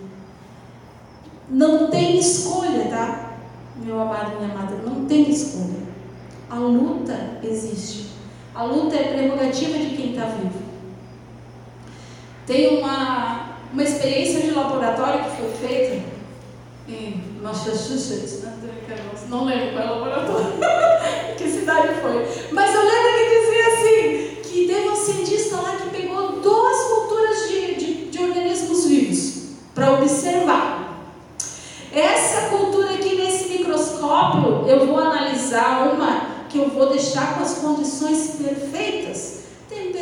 Não 1.51 1.91
tem 1.91 2.19
escolha, 2.19 2.87
tá? 2.89 3.35
Meu 3.77 4.01
amado, 4.01 4.41
minha 4.41 4.55
amada, 4.55 4.77
não 4.77 5.05
tem 5.05 5.29
escolha. 5.29 5.83
A 6.49 6.57
luta 6.57 7.39
existe. 7.43 8.13
A 8.55 8.63
luta 8.63 8.97
é 8.97 9.13
prerrogativa 9.13 9.77
de 9.77 9.97
quem 9.97 10.13
está 10.13 10.27
vivo. 10.27 10.63
Tem 12.47 12.79
uma 12.79 13.53
uma 13.71 13.83
experiência 13.83 14.41
de 14.41 14.51
laboratório 14.51 15.25
que 15.25 15.31
foi 15.31 15.51
feita 15.69 16.05
em 16.89 17.32
Massachusetts, 17.43 18.43
né? 18.43 18.53
não 19.29 19.45
lembro 19.45 19.73
qual 19.73 19.83
é 19.83 19.87
o 19.87 19.95
laboratório, 19.95 20.47
que 21.37 21.51
cidade 21.51 21.89
foi, 22.01 22.27
mas 22.53 22.75
eu 22.75 22.83
lembro 22.83 23.13
que 23.19 23.41
dizia 23.41 23.67
assim, 23.67 24.43
que 24.43 24.67
teve 24.67 24.89
um 24.89 24.95
cientista 24.95 25.57
lá 25.57 25.77
que 25.77 25.91
pegou 25.91 26.41
duas 26.41 26.85
culturas 26.85 27.49
de, 27.49 27.75
de, 27.75 28.11
de 28.11 28.19
organismos 28.23 28.87
vivos 28.87 29.43
para 29.75 29.93
observar. 29.95 31.09
Essa 31.93 32.49
cultura 32.49 32.95
aqui 32.95 33.17
nesse 33.17 33.49
microscópio, 33.49 34.67
eu 34.67 34.87
vou 34.87 34.99
analisar 34.99 35.93
uma 35.93 36.33
que 36.49 36.59
eu 36.59 36.69
vou 36.69 36.91
deixar 36.91 37.35
com 37.35 37.43
as 37.43 37.55
condições 37.55 38.37
perfeitas 38.39 39.42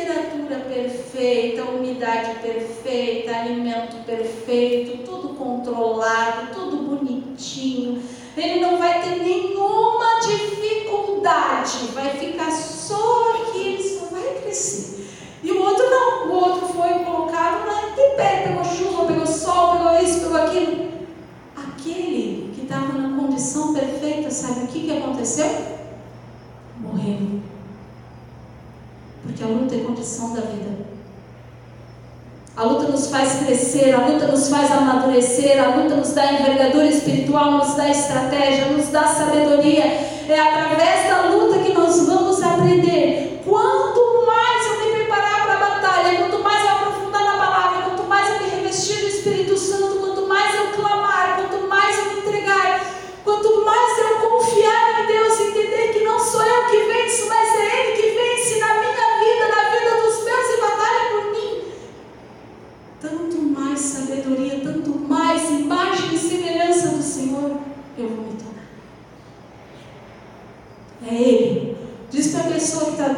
temperatura 0.01 0.59
perfeita, 0.61 1.63
umidade 1.63 2.39
perfeita, 2.39 3.35
alimento 3.35 4.03
perfeito, 4.05 5.03
tudo 5.03 5.35
controlado, 5.35 6.53
tudo 6.53 6.77
bonitinho. 6.77 8.01
Ele 8.35 8.59
não 8.59 8.77
vai 8.77 9.01
ter 9.01 9.17
nenhuma 9.17 10.19
dificuldade, 10.21 11.87
vai 11.93 12.09
ficar 12.11 12.51
só 12.51 13.31
aqui, 13.35 13.59
ele 13.59 13.83
só 13.83 14.05
vai 14.05 14.23
crescer. 14.41 15.07
E 15.43 15.51
o 15.51 15.61
outro 15.61 15.89
não, 15.89 16.27
o 16.29 16.33
outro 16.33 16.67
foi 16.67 16.89
colocado 16.99 17.65
na 17.65 17.81
pé, 18.15 18.43
pegou 18.47 18.63
chuva, 18.63 19.05
pegou 19.05 19.27
sol, 19.27 19.77
pegou 19.77 19.99
isso, 19.99 20.21
pegou 20.21 20.37
aquilo. 20.37 20.91
Aquele 21.55 22.51
que 22.55 22.61
estava 22.63 22.93
na 22.93 23.17
condição 23.17 23.73
perfeita, 23.73 24.31
sabe 24.31 24.65
o 24.65 24.67
que, 24.67 24.81
que 24.81 24.97
aconteceu? 24.97 25.49
Morreu. 26.79 27.41
Porque 29.41 29.53
a 29.53 29.57
luta 29.57 29.75
é 29.75 29.79
condição 29.79 30.33
da 30.33 30.41
vida. 30.41 30.69
A 32.55 32.63
luta 32.63 32.91
nos 32.91 33.07
faz 33.07 33.43
crescer, 33.43 33.91
a 33.91 34.05
luta 34.05 34.27
nos 34.27 34.49
faz 34.49 34.71
amadurecer, 34.71 35.59
a 35.59 35.77
luta 35.77 35.95
nos 35.95 36.11
dá 36.13 36.33
envergadura 36.33 36.85
espiritual, 36.85 37.53
nos 37.53 37.73
dá 37.73 37.89
estratégia, 37.89 38.67
nos 38.67 38.89
dá 38.89 39.07
sabedoria. 39.07 39.83
É 40.29 40.39
através 40.39 41.09
da 41.09 41.31
luta 41.31 41.57
que 41.57 41.73
nós 41.73 42.05
vamos 42.05 42.39
aprender. 42.43 43.41
Quanto 43.43 44.27
mais 44.27 44.67
eu 44.67 44.85
me 44.85 44.91
preparar 44.99 45.43
para 45.43 45.53
a 45.55 45.69
batalha, 45.69 46.19
quanto 46.19 46.43
mais 46.43 46.63
eu 46.63 46.69
aprofundar 46.69 47.23
na 47.23 47.31
palavra, 47.31 47.89
quanto 47.89 48.03
mais 48.03 48.29
eu 48.29 48.43
me 48.43 48.49
revestir 48.57 48.97
do 48.97 49.07
Espírito 49.07 49.57
Santo, 49.57 49.91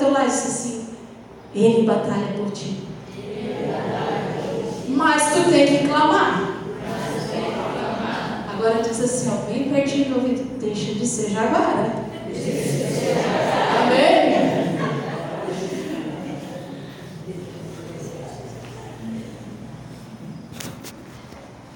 teu 0.03 0.11
lado 0.11 0.27
e 0.27 0.31
diz 0.31 0.45
assim: 0.45 0.85
Ele 1.55 1.83
batalha 1.83 2.33
por 2.35 2.51
ti. 2.51 2.83
Mas 4.87 5.33
tu 5.33 5.49
tem 5.49 5.67
que 5.67 5.87
clamar. 5.87 6.53
Agora 8.51 8.81
diz 8.81 8.99
assim, 8.99 9.29
ó, 9.29 9.51
bem 9.51 9.69
pertinho 9.69 10.09
do 10.09 10.15
ouvido, 10.15 10.59
deixa 10.59 10.93
de 10.93 11.05
ser 11.05 11.31
jaguara. 11.31 11.91
Amém? 13.81 14.43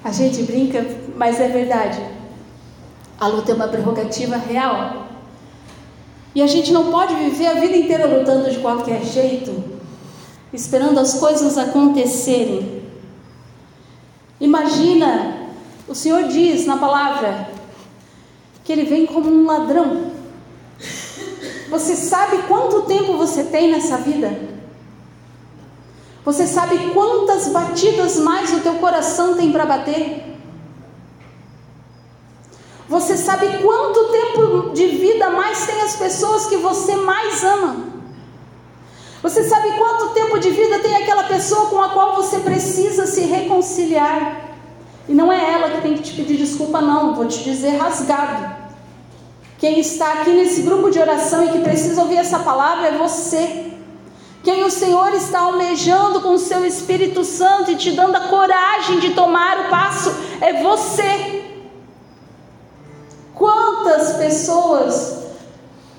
A 0.02 0.10
gente 0.10 0.42
brinca, 0.44 0.84
mas 1.16 1.38
é 1.38 1.48
verdade. 1.48 2.00
A 3.20 3.26
luta 3.26 3.52
é 3.52 3.54
uma 3.54 3.68
prerrogativa 3.68 4.36
real. 4.36 5.08
E 6.34 6.40
a 6.40 6.46
gente 6.46 6.72
não 6.72 6.90
pode 6.90 7.14
viver 7.14 7.46
a 7.48 7.54
vida 7.54 7.76
inteira 7.76 8.06
lutando 8.06 8.50
de 8.50 8.58
qualquer 8.58 9.04
jeito, 9.04 9.67
esperando 10.52 10.98
as 10.98 11.14
coisas 11.14 11.58
acontecerem. 11.58 12.82
Imagina, 14.40 15.50
o 15.86 15.94
Senhor 15.94 16.24
diz 16.24 16.66
na 16.66 16.76
palavra 16.76 17.50
que 18.64 18.72
ele 18.72 18.84
vem 18.84 19.06
como 19.06 19.30
um 19.30 19.46
ladrão. 19.46 20.12
Você 21.70 21.96
sabe 21.96 22.42
quanto 22.48 22.82
tempo 22.82 23.16
você 23.16 23.44
tem 23.44 23.70
nessa 23.70 23.98
vida? 23.98 24.38
Você 26.24 26.46
sabe 26.46 26.90
quantas 26.92 27.48
batidas 27.48 28.18
mais 28.18 28.52
o 28.52 28.60
teu 28.60 28.74
coração 28.74 29.36
tem 29.36 29.50
para 29.50 29.66
bater? 29.66 30.36
Você 32.88 33.16
sabe 33.16 33.46
quanto 33.62 34.12
tempo 34.12 34.70
de 34.70 34.86
vida 34.86 35.30
mais 35.30 35.66
tem 35.66 35.80
as 35.82 35.96
pessoas 35.96 36.46
que 36.46 36.56
você 36.56 36.96
mais 36.96 37.44
ama? 37.44 37.97
Você 39.22 39.48
sabe 39.48 39.72
quanto 39.72 40.14
tempo 40.14 40.38
de 40.38 40.50
vida 40.50 40.78
tem 40.78 40.96
aquela 40.96 41.24
pessoa 41.24 41.66
com 41.66 41.82
a 41.82 41.88
qual 41.88 42.14
você 42.14 42.38
precisa 42.38 43.06
se 43.06 43.22
reconciliar? 43.22 44.48
E 45.08 45.12
não 45.12 45.32
é 45.32 45.54
ela 45.54 45.70
que 45.70 45.82
tem 45.82 45.94
que 45.94 46.02
te 46.02 46.12
pedir 46.12 46.36
desculpa, 46.36 46.80
não, 46.80 47.14
vou 47.14 47.26
te 47.26 47.42
dizer 47.42 47.76
rasgado. 47.76 48.56
Quem 49.58 49.80
está 49.80 50.12
aqui 50.12 50.30
nesse 50.30 50.62
grupo 50.62 50.88
de 50.88 51.00
oração 51.00 51.44
e 51.44 51.48
que 51.48 51.58
precisa 51.58 52.00
ouvir 52.02 52.16
essa 52.16 52.38
palavra 52.38 52.88
é 52.88 52.98
você. 52.98 53.72
Quem 54.44 54.62
o 54.62 54.70
Senhor 54.70 55.12
está 55.14 55.40
almejando 55.40 56.20
com 56.20 56.34
o 56.34 56.38
seu 56.38 56.64
Espírito 56.64 57.24
Santo 57.24 57.72
e 57.72 57.76
te 57.76 57.90
dando 57.90 58.14
a 58.14 58.28
coragem 58.28 59.00
de 59.00 59.10
tomar 59.14 59.60
o 59.60 59.68
passo 59.68 60.14
é 60.40 60.62
você. 60.62 61.44
Quantas 63.34 64.12
pessoas, 64.12 65.18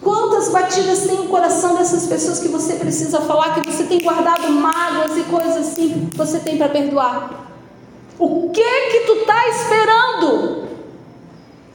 quantas 0.01 0.49
batidas 0.49 1.07
tem 1.07 1.19
o 1.19 1.27
coração 1.27 1.75
dessas 1.75 2.05
pessoas 2.07 2.39
que 2.39 2.47
você 2.47 2.75
precisa 2.75 3.21
falar, 3.21 3.55
que 3.55 3.71
você 3.71 3.83
tem 3.83 3.99
guardado 3.99 4.49
mágoas 4.51 5.17
e 5.17 5.23
coisas 5.23 5.57
assim 5.57 6.09
que 6.09 6.17
você 6.17 6.39
tem 6.39 6.57
para 6.57 6.69
perdoar? 6.69 7.47
O 8.17 8.49
que 8.49 8.89
que 8.91 8.99
tu 9.05 9.13
está 9.13 9.47
esperando? 9.49 10.67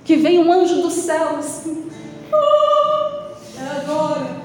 Que 0.05 0.17
vem 0.17 0.39
um 0.39 0.53
anjo 0.53 0.83
do 0.83 0.91
céu 0.91 1.37
assim. 1.39 1.91
Oh, 2.33 3.59
é 3.59 3.81
agora. 3.81 4.44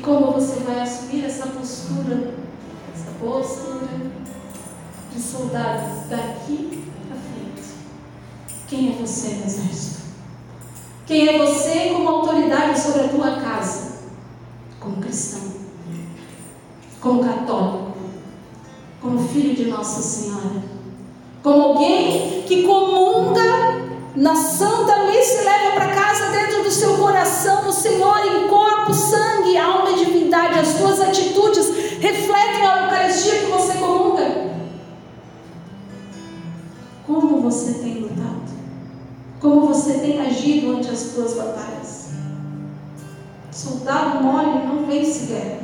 E 0.00 0.02
como 0.02 0.32
você 0.32 0.60
vai 0.60 0.80
assumir 0.80 1.26
essa 1.26 1.46
postura, 1.48 2.32
essa 2.94 3.10
postura 3.20 3.86
de 5.12 5.20
soldado 5.20 6.08
daqui 6.08 6.88
para 7.06 7.16
frente? 7.18 7.68
Quem 8.66 8.92
é 8.94 8.98
você 8.98 9.28
no 9.34 9.44
exército? 9.44 10.00
Quem 11.06 11.28
é 11.28 11.38
você 11.38 11.90
como 11.92 12.08
autoridade 12.08 12.80
sobre 12.80 13.02
a 13.02 13.08
tua 13.08 13.40
casa? 13.42 13.98
Como 14.80 15.02
cristão, 15.02 15.52
como 17.02 17.22
católico, 17.22 17.92
como 19.02 19.28
filho 19.28 19.54
de 19.54 19.66
Nossa 19.66 20.00
Senhora, 20.00 20.62
como 21.42 21.60
alguém 21.60 22.44
que 22.44 22.62
comunga 22.62 23.90
na 24.16 24.34
Santa 24.34 25.04
Missa 25.04 25.42
e 25.42 25.44
leva 25.44 25.74
para 25.74 25.94
casa 25.94 26.30
dentro 26.30 26.62
do 26.62 26.70
seu 26.70 26.96
coração 26.96 27.68
o 27.68 27.72
Senhor 27.72 28.19
As 30.60 30.68
suas 30.68 31.00
atitudes 31.00 31.68
refletem 32.00 32.66
a 32.66 32.82
Eucaristia 32.82 33.38
que 33.38 33.46
você 33.46 33.78
comunga. 33.78 34.50
Como 37.06 37.40
você 37.40 37.72
tem 37.74 38.00
lutado? 38.00 38.42
Como 39.40 39.68
você 39.68 39.94
tem 39.94 40.20
agido 40.20 40.76
ante 40.76 40.90
as 40.90 40.98
suas 40.98 41.32
batalhas? 41.32 42.10
Soldado 43.50 44.22
mole 44.22 44.66
não 44.66 44.84
vence 44.84 45.26
guerra. 45.28 45.60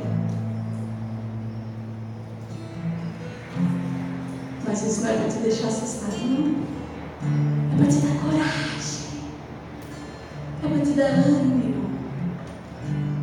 Mas 4.65 4.83
isso 4.83 5.01
não 5.01 5.11
é 5.11 5.13
para 5.13 5.29
te 5.29 5.37
deixar 5.37 5.67
assustado, 5.67 6.17
não. 6.27 6.55
É 7.71 7.77
para 7.77 7.87
te 7.87 7.97
dar 7.97 8.19
coragem. 8.19 9.07
É 10.63 10.67
para 10.67 10.79
te 10.79 10.91
dar 10.93 11.05
ânimo. 11.05 11.56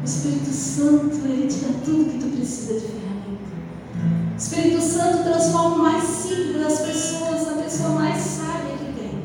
O 0.04 0.06
Espírito 0.06 0.52
Santo, 0.52 1.16
ele 1.24 1.46
te 1.46 1.60
dá 1.60 1.72
tudo 1.82 2.12
que 2.12 2.18
tu 2.18 2.36
precisa 2.36 2.74
de 2.74 2.88
ferramenta. 2.88 4.34
O 4.34 4.36
Espírito 4.36 4.82
Santo 4.82 5.24
transforma 5.24 5.76
o 5.76 5.78
mais 5.78 6.04
simples 6.04 6.60
das 6.60 6.80
pessoas 6.80 7.46
na 7.46 7.62
pessoa 7.62 7.88
mais 7.88 8.20
sábia 8.22 8.76
que 8.76 9.00
tem. 9.00 9.22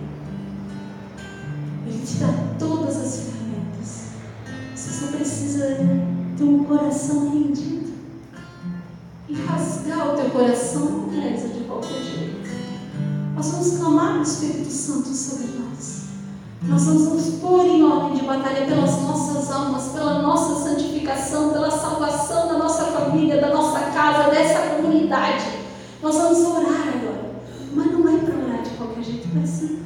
Ele 1.86 2.06
te 2.06 2.14
dá 2.20 2.28
todas 2.58 2.96
as 2.96 3.18
ferramentas. 3.18 4.04
Você 4.74 5.06
só 5.06 5.18
precisa 5.18 5.68
ter 6.38 6.44
um 6.46 6.64
coração 6.64 7.30
rendido 7.30 7.92
e 9.28 9.34
rasgar 9.34 10.14
o 10.14 10.16
teu 10.16 10.30
coração 10.30 10.88
com 10.88 11.14
interessa 11.14 11.50
de 11.50 11.66
qualquer 11.66 12.02
jeito. 12.02 12.50
Nós 13.36 13.52
vamos 13.52 13.78
clamar 13.80 14.20
o 14.20 14.22
Espírito 14.22 14.72
Santo 14.72 15.10
sobre 15.10 15.48
nós. 15.60 16.09
Nós 16.62 16.84
vamos 16.84 17.08
nos 17.08 17.40
pôr 17.40 17.66
em 17.66 17.84
ordem 17.84 18.16
de 18.16 18.26
batalha 18.26 18.66
pelas 18.66 19.02
nossas 19.02 19.50
almas, 19.50 19.94
pela 19.94 20.22
nossa 20.22 20.70
santificação, 20.70 21.54
pela 21.54 21.72
salvação 21.72 22.48
da 22.50 22.58
nossa 22.58 22.84
família, 22.86 23.40
da 23.40 23.54
nossa 23.54 23.80
casa, 23.92 24.30
dessa 24.30 24.76
comunidade. 24.76 25.46
Nós 26.04 26.16
vamos 26.16 26.40
orar 26.40 26.90
agora. 26.94 27.32
Mas 27.74 27.92
não 27.92 28.10
é 28.10 28.18
para 28.18 28.36
orar 28.36 28.62
de 28.62 28.72
qualquer 28.72 29.04
jeito, 29.04 29.28
é 29.40 29.44
assim, 29.44 29.80